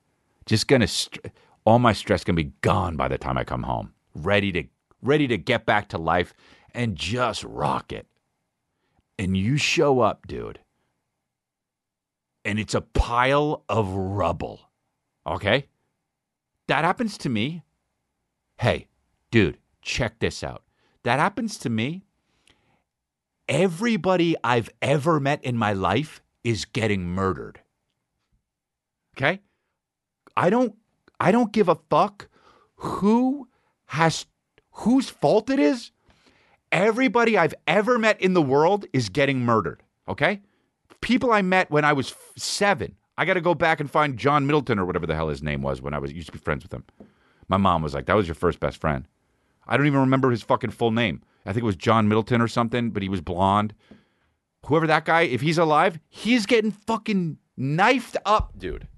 [0.47, 0.89] Just gonna.
[1.65, 4.65] All my stress can be gone by the time I come home, ready to
[5.03, 6.35] ready to get back to life
[6.75, 8.07] and just rock it.
[9.19, 10.61] And you show up, dude,
[12.45, 14.71] and it's a pile of rubble.
[15.27, 15.67] Okay?
[16.69, 17.63] That happens to me.
[18.59, 18.89] Hey,
[19.31, 20.63] dude, check this out.
[21.03, 22.05] That happens to me.
[23.49, 27.61] Everybody I've ever met in my life is getting murdered.
[29.17, 29.41] Okay?
[30.37, 30.75] I don't
[31.21, 32.29] I don't give a fuck
[32.77, 33.49] who
[33.87, 34.27] has
[34.71, 35.93] whose fault it is.
[36.73, 39.83] Everybody I've ever met in the world is getting murdered.
[40.09, 40.41] Okay?
[41.01, 42.97] People I met when I was seven.
[43.19, 45.61] I got to go back and find John Middleton or whatever the hell his name
[45.61, 46.85] was when I was used to be friends with him.
[47.49, 49.07] My mom was like, "That was your first best friend."
[49.67, 51.23] I don't even remember his fucking full name.
[51.45, 53.75] I think it was John Middleton or something, but he was blonde.
[54.67, 58.89] Whoever that guy, if he's alive, he's getting fucking knifed up, dude.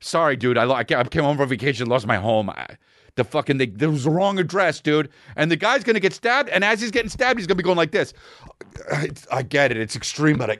[0.00, 0.58] Sorry, dude.
[0.58, 2.50] I, I came home from vacation, lost my home.
[2.50, 2.76] I,
[3.16, 5.08] The fucking they, there was the wrong address, dude.
[5.36, 7.78] And the guy's gonna get stabbed, and as he's getting stabbed, he's gonna be going
[7.78, 8.12] like this.
[8.92, 10.58] I, I get it, it's extreme, but I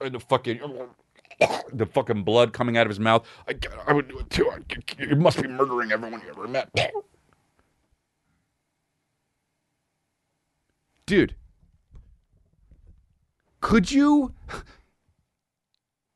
[0.00, 0.60] and the fucking
[1.72, 3.26] the fucking blood coming out of his mouth.
[3.48, 4.50] I, I would do it too.
[4.50, 4.58] I,
[5.02, 6.70] you must be murdering everyone you ever met,
[11.06, 11.34] dude.
[13.60, 14.32] Could you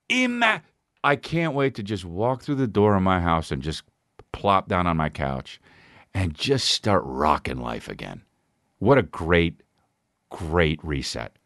[0.09, 0.63] imagine?
[1.03, 3.83] I can't wait to just walk through the door of my house and just
[4.33, 5.61] plop down on my couch
[6.15, 8.23] and just start rocking life again.
[8.79, 9.63] What a great,
[10.31, 11.37] great reset.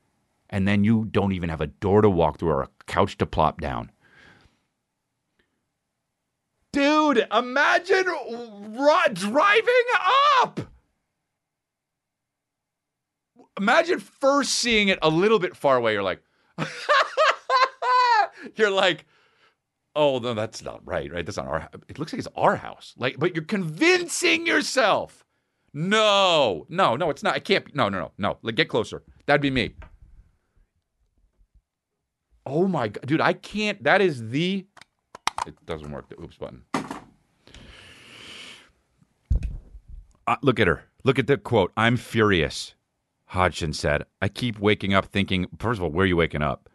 [0.51, 3.27] And then you don't even have a door to walk through or a couch to
[3.27, 3.91] plop down.
[6.73, 8.07] Dude, imagine
[9.13, 9.85] driving
[10.43, 10.61] up.
[13.59, 15.93] Imagine first seeing it a little bit far away.
[15.93, 16.21] You're like,
[18.57, 19.07] you're like,
[19.97, 21.25] oh no, that's not right, right?
[21.25, 21.69] That's not our.
[21.89, 22.95] It looks like it's our house.
[22.97, 25.25] Like, but you're convincing yourself.
[25.73, 27.35] No, no, no, it's not.
[27.35, 27.65] I can't.
[27.65, 28.39] Be, no, no, no, no.
[28.43, 29.03] Like, get closer.
[29.27, 29.75] That'd be me.
[32.47, 33.83] Oh my god, dude, I can't.
[33.83, 34.67] That is the.
[35.47, 36.09] It doesn't work.
[36.09, 36.63] The oops button.
[40.27, 40.85] Uh, look at her.
[41.05, 41.73] Look at the quote.
[41.77, 42.75] I'm furious.
[43.27, 44.05] Hodgson said.
[44.23, 45.47] I keep waking up thinking.
[45.59, 46.69] First of all, where are you waking up?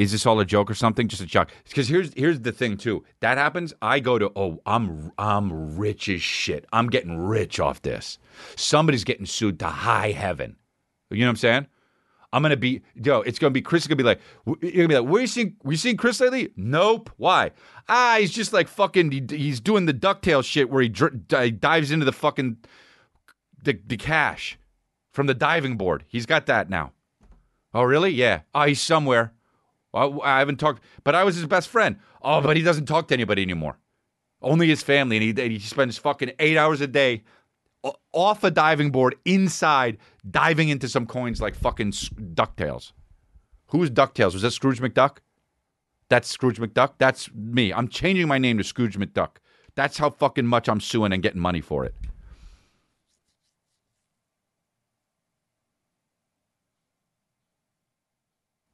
[0.00, 1.08] Is this all a joke or something?
[1.08, 1.50] Just a shock.
[1.68, 3.04] Because here's here's the thing too.
[3.20, 3.74] That happens.
[3.82, 6.64] I go to oh I'm I'm rich as shit.
[6.72, 8.18] I'm getting rich off this.
[8.56, 10.56] Somebody's getting sued to high heaven.
[11.10, 11.66] You know what I'm saying?
[12.32, 13.20] I'm gonna be yo.
[13.20, 13.82] It's gonna be Chris.
[13.82, 14.20] Is gonna be like
[14.62, 15.06] you're gonna be like.
[15.06, 15.52] Where you?
[15.64, 16.50] Were you seeing Chris lately?
[16.56, 17.10] Nope.
[17.18, 17.50] Why?
[17.86, 19.10] Ah, he's just like fucking.
[19.10, 22.56] He, he's doing the ducktail shit where he dr- dives into the fucking
[23.62, 24.58] the the cash
[25.12, 26.04] from the diving board.
[26.08, 26.92] He's got that now.
[27.74, 28.12] Oh really?
[28.12, 28.40] Yeah.
[28.54, 29.34] Oh, he's somewhere.
[29.92, 31.96] I haven't talked, but I was his best friend.
[32.22, 33.78] Oh, but he doesn't talk to anybody anymore.
[34.42, 37.24] Only his family, and he, he spends fucking eight hours a day
[38.12, 39.98] off a diving board inside,
[40.30, 42.92] diving into some coins like fucking Ducktales.
[43.68, 44.32] Who's Ducktales?
[44.32, 45.18] Was that Scrooge McDuck?
[46.08, 46.94] That's Scrooge McDuck.
[46.98, 47.72] That's me.
[47.72, 49.36] I'm changing my name to Scrooge McDuck.
[49.76, 51.94] That's how fucking much I'm suing and getting money for it.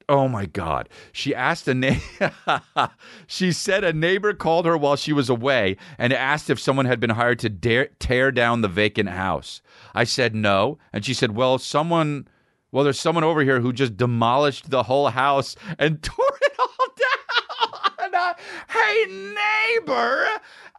[0.09, 0.89] Oh my God.
[1.11, 2.33] She asked a neighbor,
[3.27, 7.01] she said a neighbor called her while she was away and asked if someone had
[7.01, 9.63] been hired to dare, tear down the vacant house.
[9.95, 10.79] I said no.
[10.93, 12.29] And she said, well, someone,
[12.71, 16.87] well, there's someone over here who just demolished the whole house and tore it all
[16.97, 18.35] down.
[18.69, 20.27] Hey, neighbor,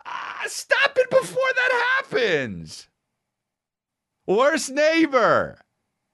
[0.05, 2.87] uh, stop it before that happens.
[4.25, 5.59] Worst neighbor.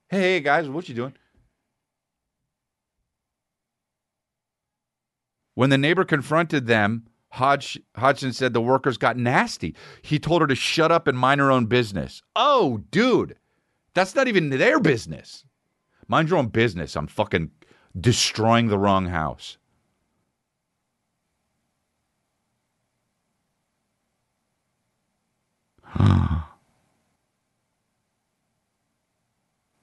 [0.08, 1.14] Hey, guys, what you doing?
[5.54, 9.74] When the neighbor confronted them, Hodge, Hodgson said the workers got nasty.
[10.02, 12.22] He told her to shut up and mind her own business.
[12.36, 13.36] Oh, dude,
[13.92, 15.44] that's not even their business.
[16.06, 16.96] Mind your own business.
[16.96, 17.50] I'm fucking
[17.98, 19.56] destroying the wrong house.
[25.98, 26.44] oh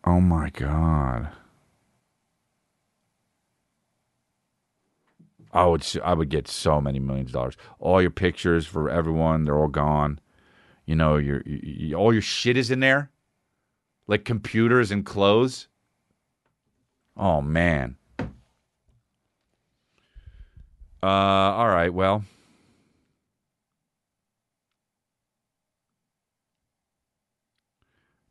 [0.05, 1.29] my God.
[5.53, 7.57] I would I would get so many millions of dollars.
[7.79, 10.19] All your pictures for everyone, they're all gone.
[10.85, 13.11] You know, your you, all your shit is in there,
[14.07, 15.67] like computers and clothes.
[17.17, 17.97] Oh man.
[21.03, 21.93] Uh, all right.
[21.93, 22.23] Well,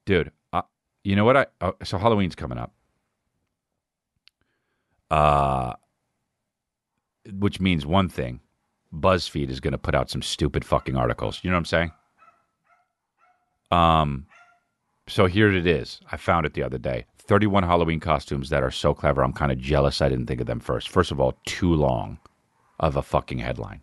[0.07, 0.63] dude, uh,
[1.05, 1.37] you know what?
[1.37, 2.73] I uh, so Halloween's coming up.
[5.11, 5.75] Uh
[7.33, 8.41] which means one thing
[8.95, 11.41] BuzzFeed is going to put out some stupid fucking articles.
[11.43, 11.93] You know what I'm saying?
[13.71, 14.27] Um,
[15.07, 16.01] so here it is.
[16.11, 17.07] I found it the other day.
[17.19, 19.23] 31 Halloween costumes that are so clever.
[19.23, 20.89] I'm kind of jealous I didn't think of them first.
[20.89, 22.19] First of all, too long
[22.81, 23.83] of a fucking headline.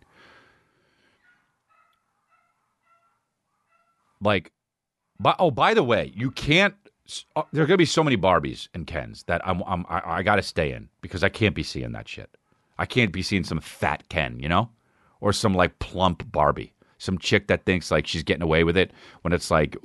[4.20, 4.52] Like,
[5.20, 6.74] by, oh, by the way, you can't.
[7.34, 10.02] Uh, there are going to be so many Barbies and Kens that I'm, I'm I,
[10.04, 12.28] I got to stay in because I can't be seeing that shit.
[12.78, 14.70] I can't be seeing some fat Ken, you know,
[15.20, 18.92] or some like plump Barbie, some chick that thinks like she's getting away with it
[19.22, 19.76] when it's like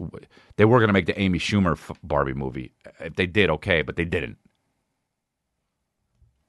[0.57, 2.73] they were gonna make the Amy Schumer Barbie movie.
[2.99, 4.37] If they did, okay, but they didn't.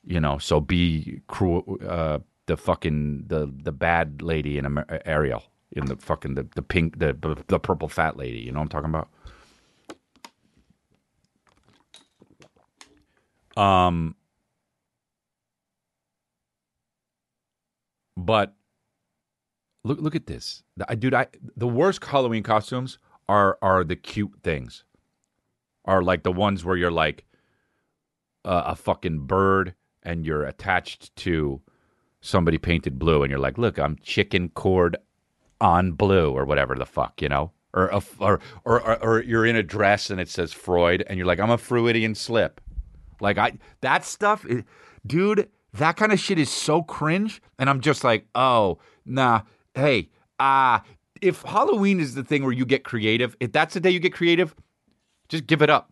[0.07, 1.78] You know, so be cruel.
[1.86, 6.62] Uh, the fucking the the bad lady in Amer- Ariel in the fucking the, the
[6.62, 7.16] pink the
[7.49, 8.38] the purple fat lady.
[8.38, 9.09] You know what I'm talking
[13.57, 13.62] about?
[13.62, 14.16] Um
[18.16, 18.54] But
[19.84, 20.62] Look look at this.
[20.88, 22.98] I, dude, I the worst Halloween costumes
[23.28, 24.84] are are the cute things.
[25.84, 27.26] Are like the ones where you're like
[28.46, 31.60] uh, a fucking bird and you're attached to
[32.22, 34.96] somebody painted blue and you're like, "Look, I'm chicken cord
[35.60, 39.44] on blue or whatever the fuck, you know?" Or, a, or, or, or, or you're
[39.44, 42.60] in a dress and it says Freud and you're like, I'm a Freudian slip.
[43.20, 44.46] Like I that stuff,
[45.04, 47.42] dude, that kind of shit is so cringe.
[47.58, 49.42] And I'm just like, oh, nah,
[49.74, 50.84] hey, ah, uh,
[51.20, 54.12] if Halloween is the thing where you get creative, if that's the day you get
[54.12, 54.54] creative,
[55.28, 55.90] just give it up.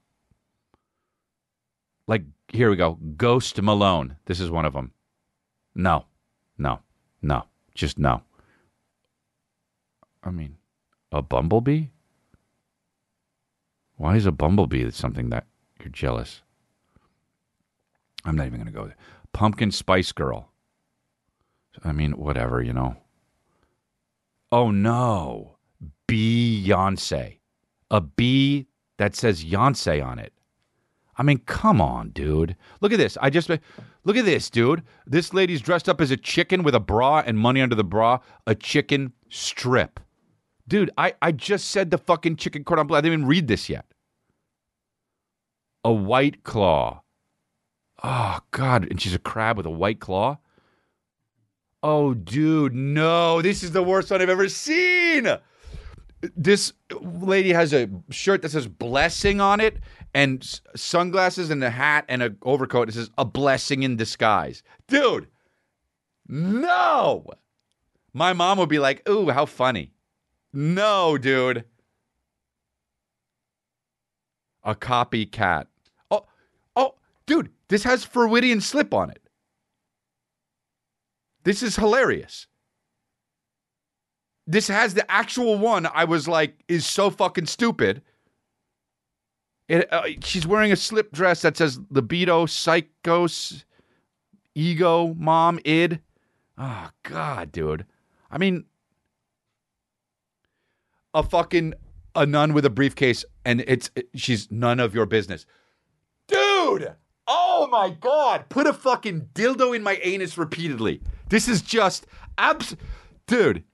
[2.06, 2.98] Like, here we go.
[3.16, 4.16] Ghost Malone.
[4.26, 4.92] This is one of them.
[5.74, 6.04] No,
[6.58, 6.80] no,
[7.22, 8.22] no, just no.
[10.22, 10.56] I mean,
[11.10, 11.86] a bumblebee?
[13.96, 15.46] Why is a bumblebee something that
[15.80, 16.42] you're jealous?
[18.24, 18.96] I'm not even going to go there.
[19.32, 20.50] Pumpkin Spice Girl.
[21.84, 22.96] I mean, whatever, you know.
[24.50, 25.56] Oh no.
[26.08, 27.38] Beyonce.
[27.90, 28.66] A B
[28.98, 30.32] that says Yoncé on it.
[31.16, 32.56] I mean, come on, dude.
[32.80, 33.18] Look at this.
[33.20, 34.82] I just look at this, dude.
[35.06, 38.18] This lady's dressed up as a chicken with a bra and money under the bra,
[38.46, 40.00] a chicken strip.
[40.68, 42.96] Dude, I, I just said the fucking chicken cordon bleu.
[42.96, 43.84] I didn't even read this yet.
[45.84, 47.01] A white claw.
[48.02, 48.88] Oh, God.
[48.90, 50.38] And she's a crab with a white claw?
[51.82, 53.42] Oh, dude, no.
[53.42, 55.28] This is the worst one I've ever seen.
[56.36, 59.78] This lady has a shirt that says blessing on it
[60.14, 64.62] and sunglasses and a hat and an overcoat that says a blessing in disguise.
[64.86, 65.26] Dude,
[66.28, 67.26] no.
[68.12, 69.90] My mom would be like, ooh, how funny.
[70.52, 71.64] No, dude.
[74.62, 75.66] A copycat.
[76.10, 76.26] Oh,
[76.76, 76.94] oh,
[77.26, 79.22] dude, this has Freudian slip on it.
[81.42, 82.46] This is hilarious.
[84.46, 88.02] This has the actual one I was like, is so fucking stupid.
[89.68, 93.64] It, uh, she's wearing a slip dress that says libido, psychos,
[94.54, 95.98] ego, mom, id.
[96.58, 97.86] Oh, God, dude.
[98.30, 98.66] I mean,
[101.14, 101.72] a fucking
[102.14, 105.46] a nun with a briefcase and it's she's none of your business.
[106.28, 106.96] Dude!
[107.26, 108.48] Oh my god!
[108.48, 111.00] Put a fucking dildo in my anus repeatedly.
[111.28, 112.06] This is just
[112.36, 112.76] abs
[113.26, 113.64] Dude.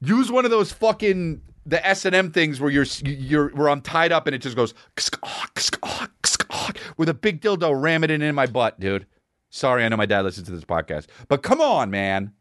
[0.00, 3.80] Use one of those fucking the S and M things where you're you're where I'm
[3.80, 4.74] tied up and it just goes
[6.96, 9.06] with a big dildo ram it in, my butt, dude.
[9.50, 12.32] Sorry, I know my dad listens to this podcast, but come on, man.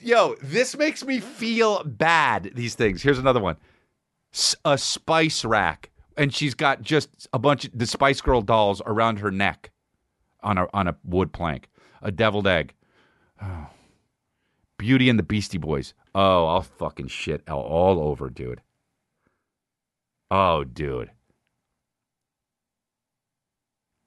[0.00, 2.52] yo, this makes me feel bad.
[2.54, 3.02] These things.
[3.02, 3.56] Here's another one:
[4.64, 9.18] a spice rack, and she's got just a bunch of the Spice Girl dolls around
[9.18, 9.70] her neck
[10.42, 11.68] on a on a wood plank.
[12.02, 12.74] A deviled egg.
[13.42, 13.66] Oh.
[14.78, 15.92] Beauty and the Beastie Boys.
[16.14, 18.62] Oh, I'll fucking shit all, over, dude.
[20.30, 21.10] Oh, dude.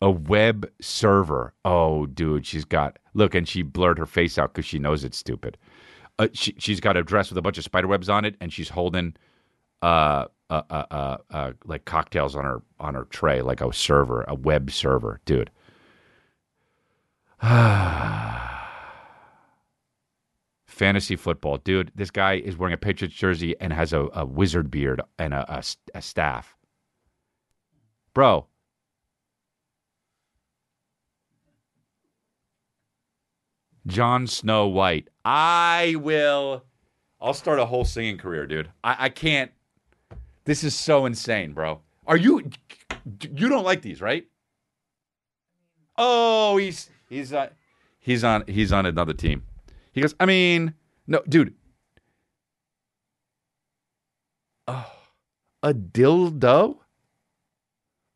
[0.02, 1.54] A web server.
[1.64, 5.18] Oh, dude, she's got look, and she blurred her face out because she knows it's
[5.18, 5.60] stupid.
[6.18, 8.52] Uh, she, she's got a dress with a bunch of spider webs on it, and
[8.52, 9.16] she's holding
[9.84, 14.24] uh, uh, uh, uh, uh, like cocktails on her on her tray, like a server,
[14.28, 15.52] a web server, dude.
[20.68, 21.92] Fantasy football, dude.
[21.96, 25.58] This guy is wearing a Patriots jersey and has a, a wizard beard and a,
[25.58, 25.64] a,
[25.94, 26.56] a staff.
[28.14, 28.48] Bro,
[33.86, 35.10] Jon Snow White.
[35.26, 36.64] I will.
[37.20, 38.70] I'll start a whole singing career, dude.
[38.84, 39.52] I, I can't.
[40.46, 41.82] This is so insane, bro.
[42.06, 42.50] Are you?
[43.22, 44.26] You don't like these, right?
[45.98, 47.50] Oh, he's he's on
[48.00, 49.44] he's on he's on another team.
[49.92, 50.16] He goes.
[50.20, 50.74] I mean,
[51.08, 51.54] no, dude.
[54.68, 54.92] Oh,
[55.62, 56.78] a dildo.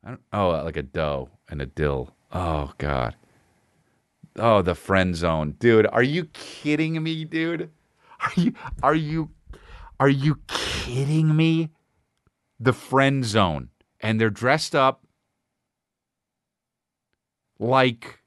[0.03, 0.21] I don't.
[0.33, 2.13] Oh, uh, like a dough and a dill.
[2.31, 3.15] Oh God.
[4.37, 5.87] Oh, the friend zone, dude.
[5.87, 7.69] Are you kidding me, dude?
[8.19, 9.29] Are you are you
[9.99, 11.69] are you kidding me?
[12.59, 15.05] The friend zone, and they're dressed up
[17.59, 18.19] like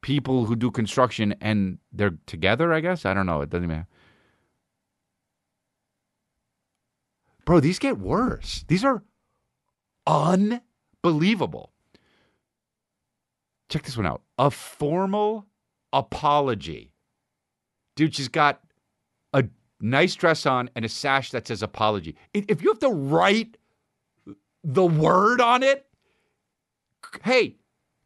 [0.00, 2.72] people who do construction, and they're together.
[2.72, 3.40] I guess I don't know.
[3.40, 3.86] It doesn't matter.
[7.44, 8.64] Bro, these get worse.
[8.68, 9.02] These are
[10.06, 11.72] unbelievable.
[13.68, 14.22] Check this one out.
[14.38, 15.46] A formal
[15.92, 16.92] apology.
[17.96, 18.60] Dude, she's got
[19.80, 22.16] nice dress on and a sash that says apology.
[22.32, 23.56] If you have to write
[24.62, 25.86] the word on it,
[27.22, 27.56] hey,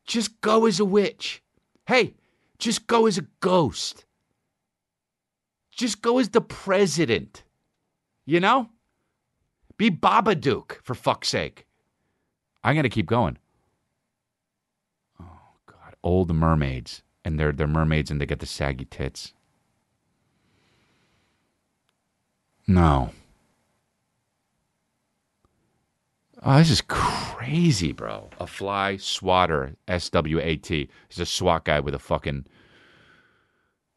[0.05, 1.43] just go as a witch.
[1.87, 2.15] Hey,
[2.59, 4.05] just go as a ghost.
[5.71, 7.45] Just go as the president.
[8.27, 8.71] You know?
[9.77, 11.67] Be Babadook, for fuck's sake.
[12.65, 13.39] I'm going to keep going.
[15.21, 15.95] Oh, God.
[16.03, 17.03] Old mermaids.
[17.25, 19.33] And they're, they're mermaids and they get the saggy tits.
[22.69, 23.11] No.
[26.45, 28.29] Oh, this is crazy, bro.
[28.39, 30.89] A fly swatter, S W A T.
[31.09, 32.47] He's a SWAT guy with a fucking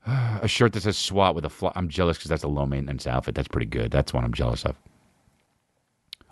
[0.08, 1.72] a shirt that says SWAT with a fly.
[1.76, 3.36] I'm jealous because that's a low maintenance outfit.
[3.36, 3.92] That's pretty good.
[3.92, 4.76] That's one I'm jealous of.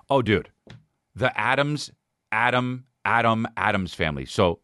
[0.10, 0.50] Oh, dude,
[1.16, 1.92] the Adams,
[2.32, 4.26] Adam, Adam, Adams family.
[4.26, 4.60] So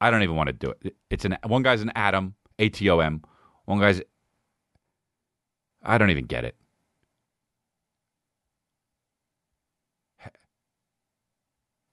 [0.00, 0.96] I don't even want to do it.
[1.10, 3.22] It's an one guy's an Adam, A T O M.
[3.66, 4.00] One guy's
[5.82, 6.54] I don't even get it.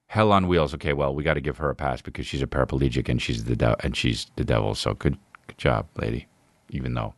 [0.08, 0.74] Hell on wheels.
[0.74, 3.44] Okay, well, we got to give her a pass because she's a paraplegic and she's
[3.44, 4.74] the de- and she's the devil.
[4.74, 6.26] So good, good job, lady.
[6.70, 7.14] Even though,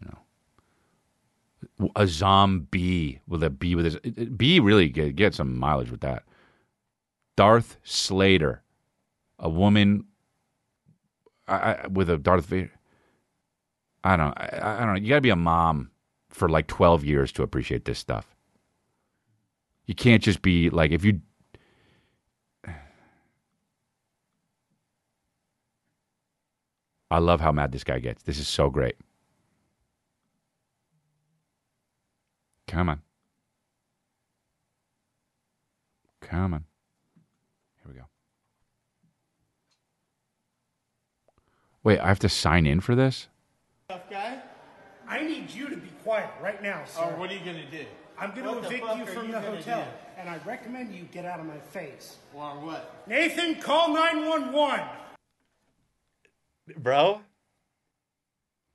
[0.00, 3.96] you know, a zombie with a B with his
[4.36, 6.24] B really get, get some mileage with that.
[7.36, 8.62] Darth Slater,
[9.38, 10.04] a woman
[11.46, 12.70] I, I, with a Darth Vader.
[14.04, 14.32] I don't.
[14.36, 15.00] I, I don't know.
[15.00, 15.90] You got to be a mom
[16.30, 18.34] for like twelve years to appreciate this stuff.
[19.86, 21.20] You can't just be like if you
[27.10, 28.22] I love how mad this guy gets.
[28.22, 28.96] This is so great.
[32.66, 33.00] Come on.
[36.20, 36.64] Come on.
[37.82, 38.04] Here we go.
[41.82, 43.28] Wait, I have to sign in for this?
[43.90, 44.38] Tough guy?
[45.08, 47.04] I need you to be quiet right now, sir.
[47.04, 47.86] Or what are you gonna do?
[48.18, 50.20] I'm going to the evict you from you the hotel, do?
[50.20, 52.18] and I recommend you get out of my face.
[52.34, 53.02] Or what?
[53.06, 54.86] Nathan, call 911.
[56.76, 57.22] Bro?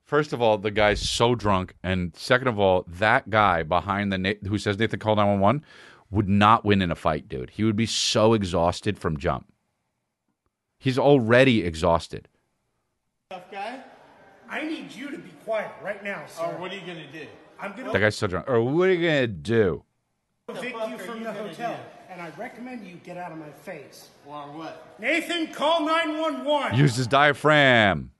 [0.04, 4.18] First of all, the guy's so drunk, and second of all, that guy behind the
[4.18, 5.64] Na- who says Nathan call nine one one
[6.10, 7.50] would not win in a fight, dude.
[7.50, 9.46] He would be so exhausted from jump.
[10.76, 12.26] He's already exhausted.
[13.30, 13.83] Tough guy?
[14.54, 16.44] I need you to be quiet right now, oh, sir.
[16.44, 17.26] Or what are you gonna do?
[17.60, 18.48] I'm going That guy's so drunk.
[18.48, 19.82] Or what are you gonna do?
[20.48, 22.12] evict fuck you are from you the hotel, do?
[22.12, 24.10] and I recommend you get out of my face.
[24.24, 24.94] Or what?
[25.00, 26.78] Nathan, call 911.
[26.78, 28.12] Use his diaphragm.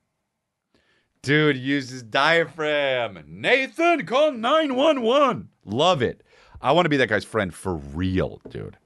[1.23, 3.23] Dude, use his diaphragm.
[3.29, 5.51] Nathan, call 911.
[5.65, 6.25] Love it.
[6.61, 8.77] I want to be that guy's friend for real, dude.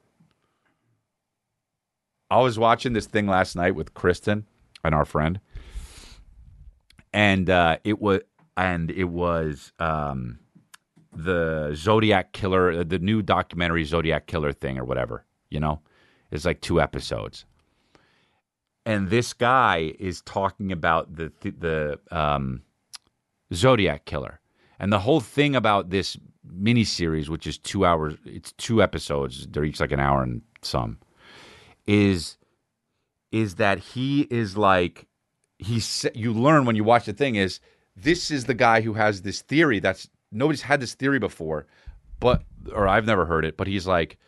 [2.30, 4.44] I was watching this thing last night with Kristen
[4.84, 5.40] and our friend.
[7.12, 8.20] And uh, it was
[8.56, 10.38] and it was um,
[11.14, 15.80] the Zodiac Killer, the new documentary Zodiac Killer thing or whatever, you know?
[16.30, 17.44] It's like two episodes
[18.88, 22.62] and this guy is talking about the the um,
[23.52, 24.40] Zodiac killer,
[24.78, 26.16] and the whole thing about this
[26.50, 30.98] miniseries, which is two hours, it's two episodes, they're each like an hour and some,
[31.86, 32.38] is
[33.30, 35.06] is that he is like
[35.58, 35.82] he
[36.14, 37.60] you learn when you watch the thing is
[37.96, 41.66] this is the guy who has this theory that's nobody's had this theory before,
[42.20, 42.42] but
[42.72, 44.18] or I've never heard it, but he's like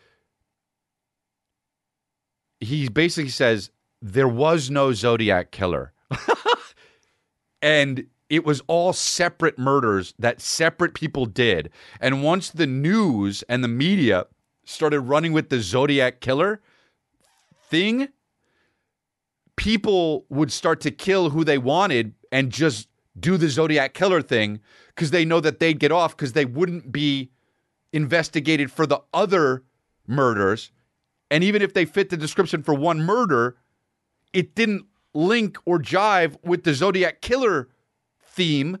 [2.59, 3.71] he basically says
[4.01, 5.93] there was no Zodiac killer.
[7.61, 11.69] and it was all separate murders that separate people did.
[11.99, 14.25] And once the news and the media
[14.63, 16.61] started running with the Zodiac killer
[17.69, 18.09] thing,
[19.55, 22.87] people would start to kill who they wanted and just
[23.19, 26.91] do the Zodiac killer thing because they know that they'd get off because they wouldn't
[26.91, 27.31] be
[27.93, 29.63] investigated for the other
[30.07, 30.71] murders.
[31.29, 33.57] And even if they fit the description for one murder,
[34.33, 37.69] it didn't link or jive with the Zodiac killer
[38.23, 38.77] theme,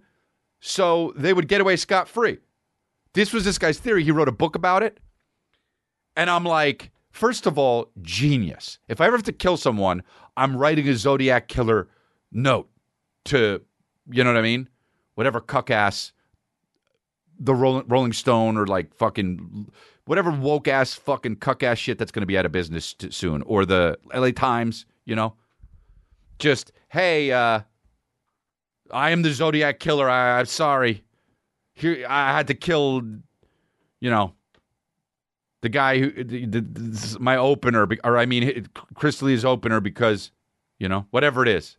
[0.59, 2.37] so they would get away scot free.
[3.13, 4.03] This was this guy's theory.
[4.03, 4.99] He wrote a book about it.
[6.15, 8.79] And I'm like, first of all, genius.
[8.87, 10.03] If I ever have to kill someone,
[10.37, 11.87] I'm writing a Zodiac killer
[12.31, 12.69] note
[13.25, 13.61] to,
[14.09, 14.69] you know what I mean?
[15.15, 16.13] Whatever cuck ass,
[17.39, 19.71] the Rolling, Rolling Stone or like fucking
[20.05, 23.11] whatever woke ass fucking cuck ass shit that's going to be out of business t-
[23.11, 25.35] soon, or the LA Times, you know?
[26.39, 27.61] Just, hey, uh,
[28.91, 30.09] I am the Zodiac killer.
[30.09, 31.03] I, I'm sorry.
[31.73, 33.01] Here, I had to kill,
[33.99, 34.33] you know,
[35.61, 40.31] the guy who the, the, my opener, or I mean, Chris Lee's opener because,
[40.79, 41.77] you know, whatever it is.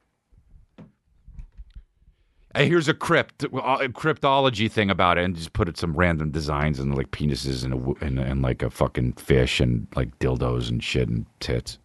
[2.54, 3.48] Hey, here's a crypt, a
[3.88, 7.72] cryptology thing about it, and just put it some random designs and like penises and,
[7.72, 11.78] a, and and like a fucking fish and like dildos and shit and tits.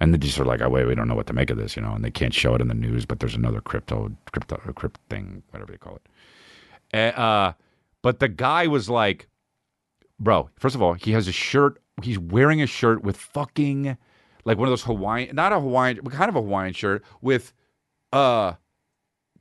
[0.00, 1.76] And they just are like, oh, wait, we don't know what to make of this,
[1.76, 4.56] you know, and they can't show it in the news, but there's another crypto, crypto,
[4.74, 6.08] crypto thing, whatever they call it.
[6.92, 7.52] Uh, uh,
[8.02, 9.28] but the guy was like,
[10.18, 11.80] bro, first of all, he has a shirt.
[12.02, 13.96] He's wearing a shirt with fucking,
[14.44, 17.52] like one of those Hawaiian, not a Hawaiian, but kind of a Hawaiian shirt with
[18.12, 18.54] uh,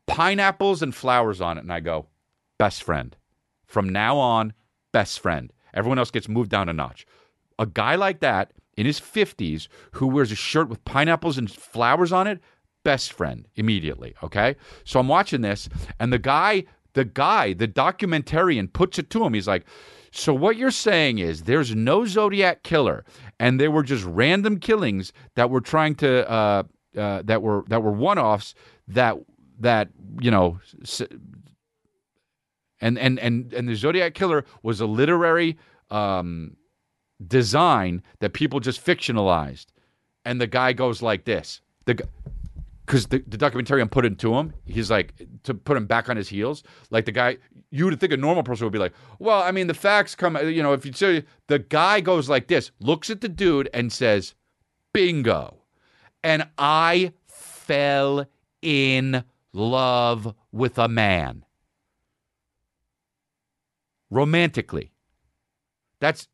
[0.08, 1.62] pineapples and flowers on it.
[1.62, 2.08] And I go,
[2.58, 3.16] best friend.
[3.66, 4.54] From now on,
[4.92, 5.52] best friend.
[5.74, 7.06] Everyone else gets moved down a notch.
[7.58, 12.12] A guy like that in his 50s who wears a shirt with pineapples and flowers
[12.12, 12.40] on it,
[12.84, 14.14] best friend immediately.
[14.24, 14.56] Okay.
[14.84, 15.70] So I'm watching this,
[16.00, 19.34] and the guy, the guy, the documentarian puts it to him.
[19.34, 19.66] He's like,
[20.16, 23.04] so what you're saying is there's no Zodiac killer,
[23.40, 26.64] and there were just random killings that were trying to uh,
[26.96, 28.54] uh, that were that were one-offs
[28.88, 29.18] that
[29.60, 29.90] that
[30.22, 31.02] you know s-
[32.80, 35.58] and and and and the Zodiac killer was a literary
[35.90, 36.58] um,
[37.26, 39.68] design that people just fictionalized,
[40.26, 42.00] and the guy goes like this: the
[42.86, 45.14] because the, the documentarian put it to him, he's like
[45.44, 46.64] to put him back on his heels.
[46.90, 47.38] Like the guy,
[47.72, 50.38] you would think a normal person would be like, "Well, I mean, the facts come,
[50.48, 53.92] you know." If you say the guy goes like this, looks at the dude and
[53.92, 54.36] says,
[54.92, 55.64] "Bingo,"
[56.24, 58.26] and I fell
[58.62, 59.24] in
[59.54, 61.46] love with a man
[64.10, 64.92] romantically.
[66.00, 66.28] That's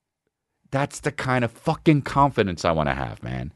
[0.71, 3.53] that's the kind of fucking confidence I want to have, man.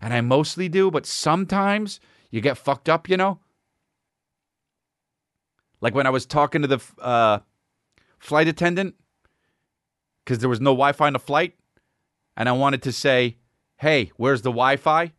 [0.00, 2.00] And I mostly do, but sometimes
[2.30, 3.38] you get fucked up, you know?
[5.80, 7.38] Like when I was talking to the uh,
[8.18, 8.94] flight attendant
[10.24, 11.54] because there was no Wi Fi on the flight,
[12.36, 13.38] and I wanted to say,
[13.78, 15.12] hey, where's the Wi Fi?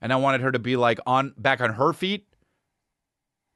[0.00, 2.26] And I wanted her to be like on back on her feet.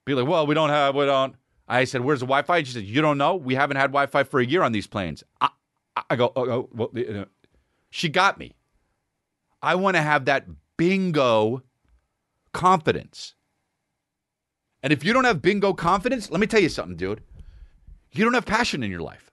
[0.04, 1.34] Be like, well, we don't have, we don't.
[1.66, 2.62] I said, where's the Wi Fi?
[2.62, 3.36] She said, you don't know?
[3.36, 5.24] We haven't had Wi Fi for a year on these planes.
[5.40, 5.48] I,
[6.10, 7.24] I go, oh, oh, well, uh,
[7.90, 8.54] she got me.
[9.62, 11.62] I want to have that bingo
[12.54, 13.34] confidence.
[14.82, 17.22] And if you don't have bingo confidence, let me tell you something, dude.
[18.12, 19.30] You don't have passion in your life.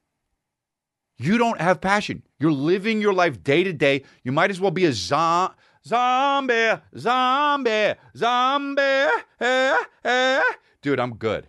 [1.18, 2.24] You don't have passion.
[2.40, 4.04] You're living your life day to day.
[4.24, 5.52] You might as well be a zo-
[5.86, 9.08] zombie, zombie, zombie.
[9.40, 10.42] Eh, eh.
[10.82, 11.48] Dude, I'm good.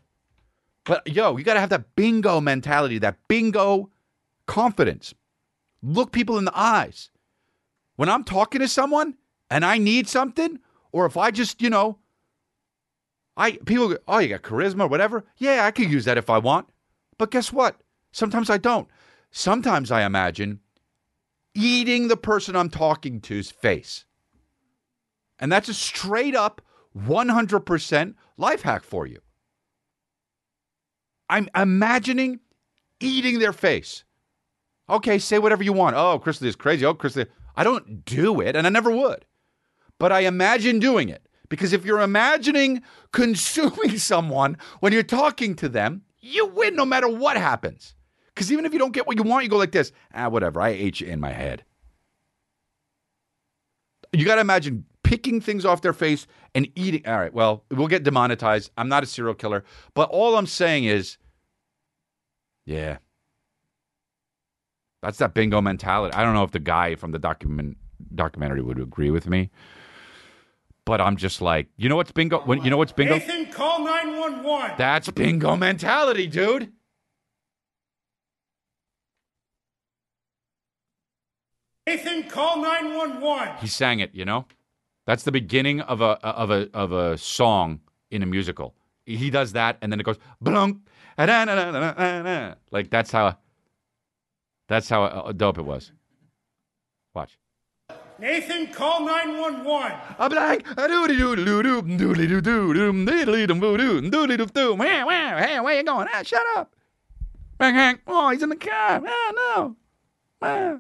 [0.84, 3.90] But yo, you got to have that bingo mentality, that bingo
[4.46, 5.14] confidence.
[5.82, 7.10] Look people in the eyes.
[7.96, 9.14] When I'm talking to someone
[9.48, 10.58] and I need something,
[10.92, 11.98] or if I just, you know,
[13.36, 15.24] I people go, oh, you got charisma or whatever.
[15.38, 16.68] Yeah, I could use that if I want.
[17.18, 17.80] But guess what?
[18.12, 18.88] Sometimes I don't.
[19.30, 20.60] Sometimes I imagine
[21.54, 24.04] eating the person I'm talking to's face.
[25.38, 26.62] And that's a straight up
[26.96, 29.20] 100% life hack for you.
[31.28, 32.40] I'm imagining
[33.00, 34.04] eating their face.
[34.90, 35.96] Okay, say whatever you want.
[35.96, 36.84] Oh, Chrisley is crazy.
[36.84, 37.26] Oh, Chrisley.
[37.56, 39.24] I don't do it, and I never would.
[40.02, 41.28] But I imagine doing it.
[41.48, 42.82] Because if you're imagining
[43.12, 47.94] consuming someone when you're talking to them, you win no matter what happens.
[48.34, 50.60] Because even if you don't get what you want, you go like this ah, whatever.
[50.60, 51.62] I ate you in my head.
[54.12, 57.06] You got to imagine picking things off their face and eating.
[57.06, 58.72] All right, well, we'll get demonetized.
[58.76, 59.62] I'm not a serial killer.
[59.94, 61.16] But all I'm saying is,
[62.66, 62.96] yeah,
[65.00, 66.12] that's that bingo mentality.
[66.16, 67.76] I don't know if the guy from the document
[68.16, 69.48] documentary would agree with me,
[70.84, 72.40] but I'm just like, you know what's bingo?
[72.40, 73.14] When, you know what's bingo?
[73.14, 74.76] Nathan, call 911.
[74.76, 76.72] That's bingo mentality, dude.
[81.86, 83.56] Nathan, call 911.
[83.60, 84.46] He sang it, you know.
[85.06, 87.80] That's the beginning of a of a of a song
[88.10, 88.74] in a musical.
[89.04, 90.78] He does that, and then it goes blunk,
[91.18, 93.36] like that's how
[94.68, 95.90] that's how uh, dope it was.
[97.14, 97.36] Watch.
[98.18, 99.98] Nathan, call 911.
[100.18, 104.10] A blank, a doody doo doo doo doody doo doo doo doody doo doo doo
[104.10, 104.74] doody doo doo.
[104.74, 106.06] Where where hey where you going?
[106.12, 106.72] Ah, shut up.
[107.58, 107.98] Bang bang.
[108.06, 109.02] Oh, he's in the car.
[109.04, 109.76] Ah no.
[110.40, 110.78] Ah.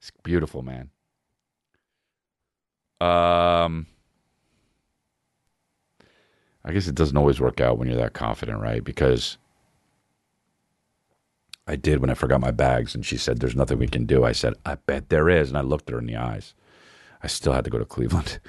[0.00, 0.90] It's beautiful, man.
[3.00, 3.86] Um,
[6.64, 8.84] I guess it doesn't always work out when you're that confident, right?
[8.84, 9.38] Because
[11.66, 14.24] I did when I forgot my bags, and she said, "There's nothing we can do."
[14.24, 16.54] I said, "I bet there is," and I looked her in the eyes.
[17.22, 18.40] I still had to go to Cleveland.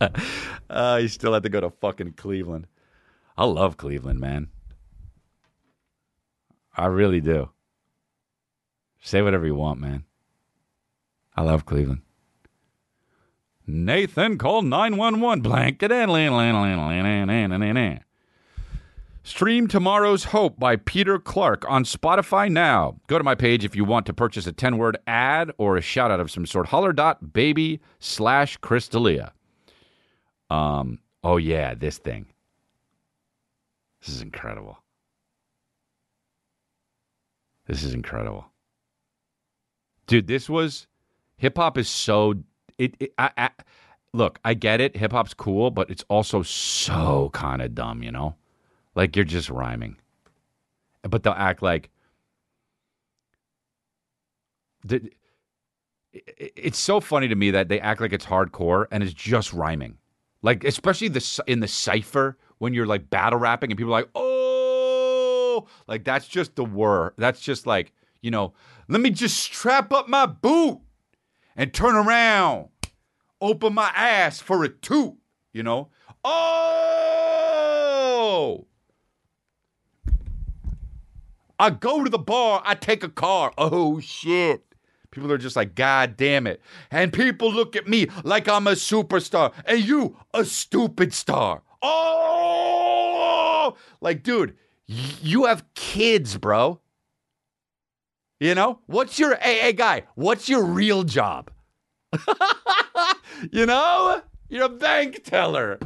[0.70, 2.66] uh, still had to go to fucking Cleveland.
[3.36, 4.48] I love Cleveland, man.
[6.76, 7.50] I really do.
[9.00, 10.04] Say whatever you want, man.
[11.36, 12.02] I love Cleveland.
[13.66, 15.42] Nathan, call 911.
[15.42, 15.78] Blank.
[19.28, 22.96] Stream Tomorrow's Hope by Peter Clark on Spotify now.
[23.08, 25.82] Go to my page if you want to purchase a 10 word ad or a
[25.82, 26.68] shout out of some sort.
[26.68, 29.32] Holler.baby slash chrisdelia.
[30.48, 32.24] Um, oh, yeah, this thing.
[34.00, 34.78] This is incredible.
[37.66, 38.46] This is incredible.
[40.06, 40.86] Dude, this was
[41.36, 42.32] hip hop is so
[42.78, 43.50] it, it I, I
[44.14, 44.96] look, I get it.
[44.96, 48.34] Hip hop's cool, but it's also so kind of dumb, you know?
[48.98, 49.96] Like you're just rhyming.
[51.02, 51.88] But they'll act like
[56.12, 59.98] it's so funny to me that they act like it's hardcore and it's just rhyming.
[60.42, 64.10] Like especially the in the cipher when you're like battle rapping and people are like,
[64.16, 67.12] "Oh!" Like that's just the word.
[67.18, 68.52] That's just like, you know,
[68.88, 70.80] let me just strap up my boot
[71.54, 72.70] and turn around,
[73.40, 75.14] open my ass for a toot,
[75.52, 75.90] you know?
[76.24, 77.28] Oh!
[81.58, 83.52] I go to the bar, I take a car.
[83.58, 84.64] Oh shit.
[85.10, 86.60] People are just like, God damn it.
[86.90, 91.62] And people look at me like I'm a superstar and you a stupid star.
[91.82, 93.76] Oh!
[94.00, 94.56] Like, dude,
[94.86, 96.80] you have kids, bro.
[98.38, 98.80] You know?
[98.86, 101.50] What's your hey, hey guy, what's your real job?
[103.52, 104.22] you know?
[104.48, 105.78] You're a bank teller.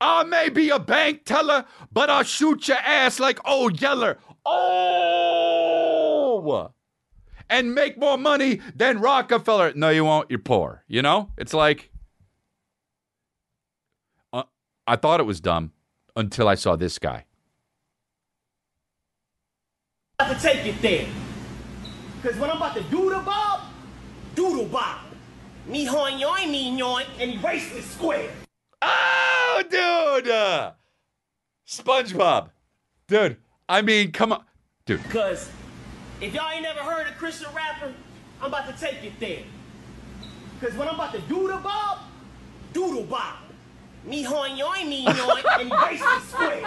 [0.00, 4.18] I may be a bank teller, but I'll shoot your ass like old Yeller.
[4.44, 5.16] Oh!
[7.48, 9.72] And make more money than Rockefeller.
[9.74, 10.30] No, you won't.
[10.30, 10.84] You're poor.
[10.88, 11.30] You know?
[11.38, 11.90] It's like.
[14.32, 14.42] Uh,
[14.86, 15.72] I thought it was dumb
[16.16, 17.24] until I saw this guy.
[20.18, 21.06] I about to take it there.
[22.22, 23.60] Cause when I'm about to doodle bob,
[24.34, 25.02] doodle bob.
[25.66, 28.30] Me hoin yoin, me yoin, and erase the square.
[28.82, 30.30] Oh, dude!
[30.30, 30.72] Uh,
[31.66, 32.50] SpongeBob.
[33.08, 33.36] Dude,
[33.68, 34.44] I mean, come on.
[34.84, 35.50] Dude, Cause
[36.20, 37.92] if y'all ain't never heard a Christian rapper,
[38.40, 39.42] I'm about to take it there.
[40.60, 41.98] Cause when I'm about to doodle bob,
[42.72, 43.38] doodle bob.
[44.04, 46.62] Me hoin yoin, me yoin, and the square.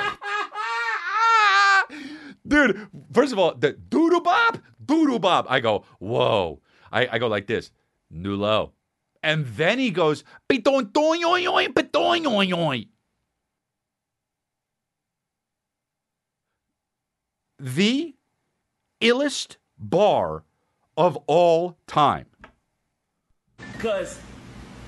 [2.48, 5.46] dude, first of all, the doodle bob, doodle bob.
[5.50, 6.60] I go, whoa.
[6.92, 7.72] I, I go like this,
[8.10, 8.74] new low.
[9.22, 12.88] And then he goes, "Pitoin, toin, yoin, yoin, pitoin, yoin, yoin."
[17.60, 18.16] the
[19.02, 20.44] illest bar
[20.98, 22.26] of all time.
[23.78, 24.20] Cause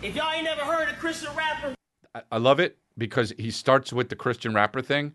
[0.02, 1.76] if y'all ain't never heard a Christian rapper,
[2.16, 5.14] I, I love it because he starts with the Christian rapper thing,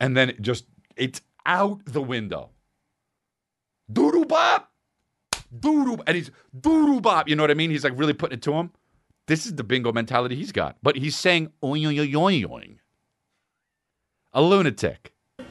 [0.00, 2.50] and then it just it's out the window.
[3.92, 4.70] Doodoo bop,
[5.60, 7.28] doodoo, and he's doodoo bop.
[7.28, 7.70] You know what I mean?
[7.70, 8.70] He's like really putting it to him.
[9.26, 12.76] This is the bingo mentality he's got, but he's saying oing oing oing oing.
[14.32, 15.46] A lunatic I'm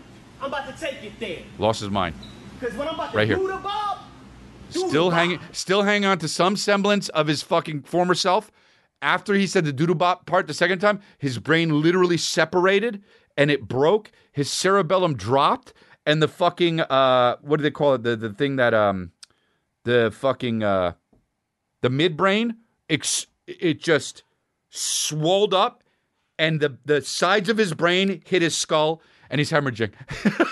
[0.50, 1.40] about to take it there.
[1.58, 2.16] lost his mind.
[2.60, 3.38] Cause when I'm about to Right here.
[3.38, 4.00] bob,
[4.70, 8.52] Still hanging, still hanging on to some semblance of his fucking former self.
[9.02, 13.02] After he said the doodle bop part the second time, his brain literally separated
[13.38, 14.12] and it broke.
[14.34, 15.74] His cerebellum dropped,
[16.06, 18.04] and the fucking uh, what do they call it?
[18.04, 19.12] The the thing that um,
[19.84, 20.94] the fucking uh,
[21.82, 22.56] the midbrain,
[22.90, 24.24] ex- it just
[24.70, 25.84] swolled up,
[26.40, 29.92] and the the sides of his brain hit his skull, and he's hemorrhaging.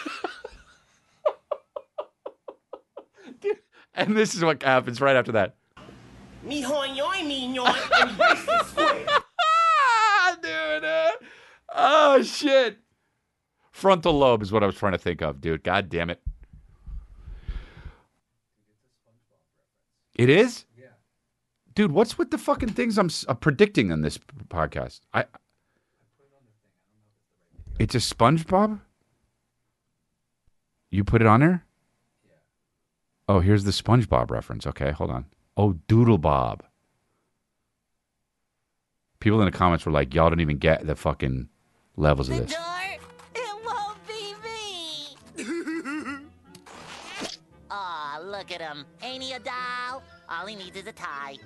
[3.94, 5.56] and this is what happens right after that.
[6.44, 9.06] Me hoin yoin, me yoin, and erase the square.
[10.42, 10.84] Dude.
[10.84, 11.12] uh,
[11.76, 12.80] oh shit.
[13.72, 15.64] Frontal lobe is what I was trying to think of, dude.
[15.64, 16.22] God damn it.
[20.16, 20.66] It is?
[20.78, 20.86] Yeah.
[21.74, 24.18] Dude, what's with the fucking things I'm s- uh, predicting on this
[24.50, 25.02] podcast?
[25.14, 25.26] I.
[27.80, 28.80] It's a SpongeBob.
[30.92, 31.66] You put it on there.
[32.28, 32.36] Yeah.
[33.30, 34.68] Oh, here's the SpongeBob reference.
[34.68, 35.26] Okay, hold on.
[35.58, 36.64] Oh, Doodle Bob.
[39.20, 41.48] People in the comments were like, "Y'all don't even get the fucking
[41.96, 42.56] levels of this."
[48.42, 48.86] Look at him.
[49.04, 50.02] Ain't he a doll?
[50.28, 51.38] All he needs is a tie.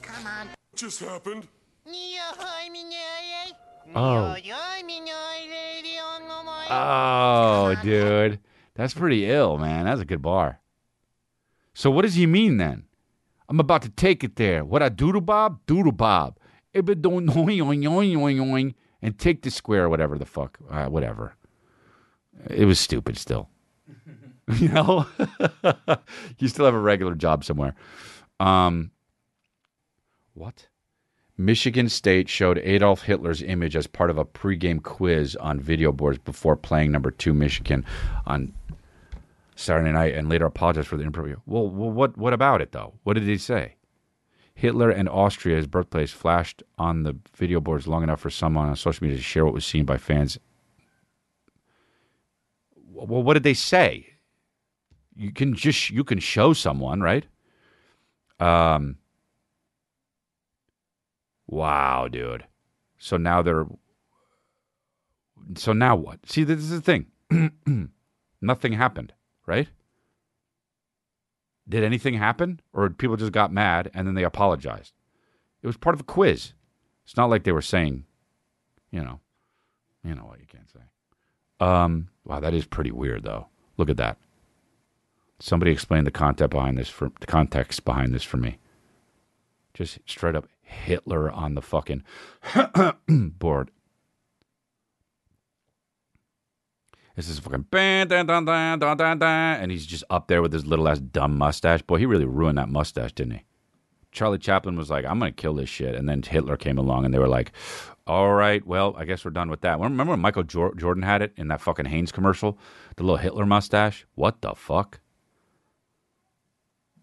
[0.02, 0.48] Come on.
[0.76, 1.48] just happened?
[3.94, 4.36] Oh.
[6.70, 8.38] Oh, dude.
[8.74, 9.86] That's pretty ill, man.
[9.86, 10.60] That's a good bar.
[11.74, 12.84] So what does he mean then?
[13.48, 14.64] I'm about to take it there.
[14.64, 15.58] What I doodle bob?
[15.66, 16.38] Doodle bob.
[18.36, 20.58] Yoing and take the square, whatever the fuck.
[20.70, 21.34] Uh, whatever.
[22.48, 23.48] it was stupid still.
[24.56, 25.06] you know,
[26.38, 27.74] you still have a regular job somewhere.
[28.40, 28.90] Um,
[30.34, 30.68] what?
[31.38, 36.18] Michigan State showed Adolf Hitler's image as part of a pregame quiz on video boards
[36.18, 37.84] before playing number two Michigan
[38.26, 38.52] on
[39.56, 41.36] Saturday night, and later apologized for the interview.
[41.46, 42.94] Well, well, what what about it though?
[43.04, 43.76] What did he say?
[44.54, 48.76] Hitler and Austria, his birthplace, flashed on the video boards long enough for someone on
[48.76, 50.38] social media to share what was seen by fans.
[52.92, 54.06] Well, what did they say?
[55.16, 57.26] You can just you can show someone, right?
[58.38, 58.96] Um.
[61.46, 62.44] Wow, dude.
[62.98, 63.66] So now they're.
[65.56, 66.20] So now what?
[66.30, 67.06] See, this is the thing.
[68.40, 69.12] Nothing happened,
[69.46, 69.68] right?
[71.68, 72.60] Did anything happen?
[72.72, 74.92] Or people just got mad and then they apologized?
[75.62, 76.52] It was part of a quiz.
[77.04, 78.04] It's not like they were saying,
[78.90, 79.20] you know,
[80.04, 80.80] you know what you can't say.
[81.64, 83.46] Um, wow, that is pretty weird though.
[83.76, 84.18] Look at that.
[85.38, 88.58] Somebody explain the context behind this for the context behind this for me.
[89.74, 92.04] Just straight up Hitler on the fucking
[93.08, 93.70] board.
[97.14, 100.52] This is fucking dun, dun, dun, dun, dun, dun, and he's just up there with
[100.52, 101.82] his little ass dumb mustache.
[101.82, 103.44] Boy, he really ruined that mustache, didn't he?
[104.12, 107.12] Charlie Chaplin was like, "I'm gonna kill this shit," and then Hitler came along, and
[107.12, 107.52] they were like,
[108.06, 111.22] "All right, well, I guess we're done with that." Remember when Michael Jor- Jordan had
[111.22, 112.58] it in that fucking Hanes commercial,
[112.96, 114.06] the little Hitler mustache?
[114.14, 115.00] What the fuck?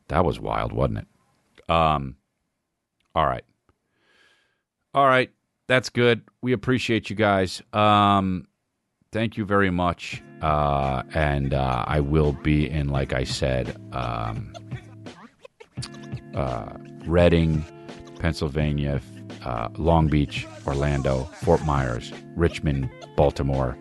[0.07, 1.07] That was wild, wasn't it?
[1.69, 2.15] Um,
[3.13, 3.43] all right,
[4.93, 5.31] all right,
[5.67, 6.23] that's good.
[6.41, 7.61] We appreciate you guys.
[7.73, 8.47] Um,
[9.11, 10.21] thank you very much.
[10.41, 14.53] Uh, and uh, I will be in, like I said, um,
[16.33, 16.73] uh,
[17.05, 17.65] Reading,
[18.19, 19.01] Pennsylvania,
[19.43, 23.77] uh, Long Beach, Orlando, Fort Myers, Richmond, Baltimore,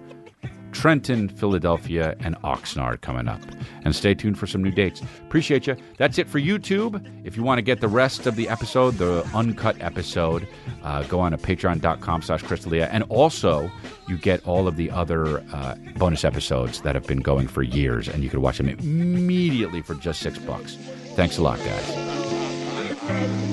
[0.72, 3.40] Trenton, Philadelphia, and Oxnard coming up.
[3.84, 5.02] And stay tuned for some new dates.
[5.26, 5.76] Appreciate you.
[5.96, 7.04] That's it for YouTube.
[7.24, 10.46] If you want to get the rest of the episode, the uncut episode,
[10.82, 12.88] uh, go on to patreon.com slash chrisdelia.
[12.90, 13.70] And also,
[14.08, 18.08] you get all of the other uh, bonus episodes that have been going for years,
[18.08, 20.76] and you can watch them immediately for just six bucks.
[21.14, 23.47] Thanks a lot, guys.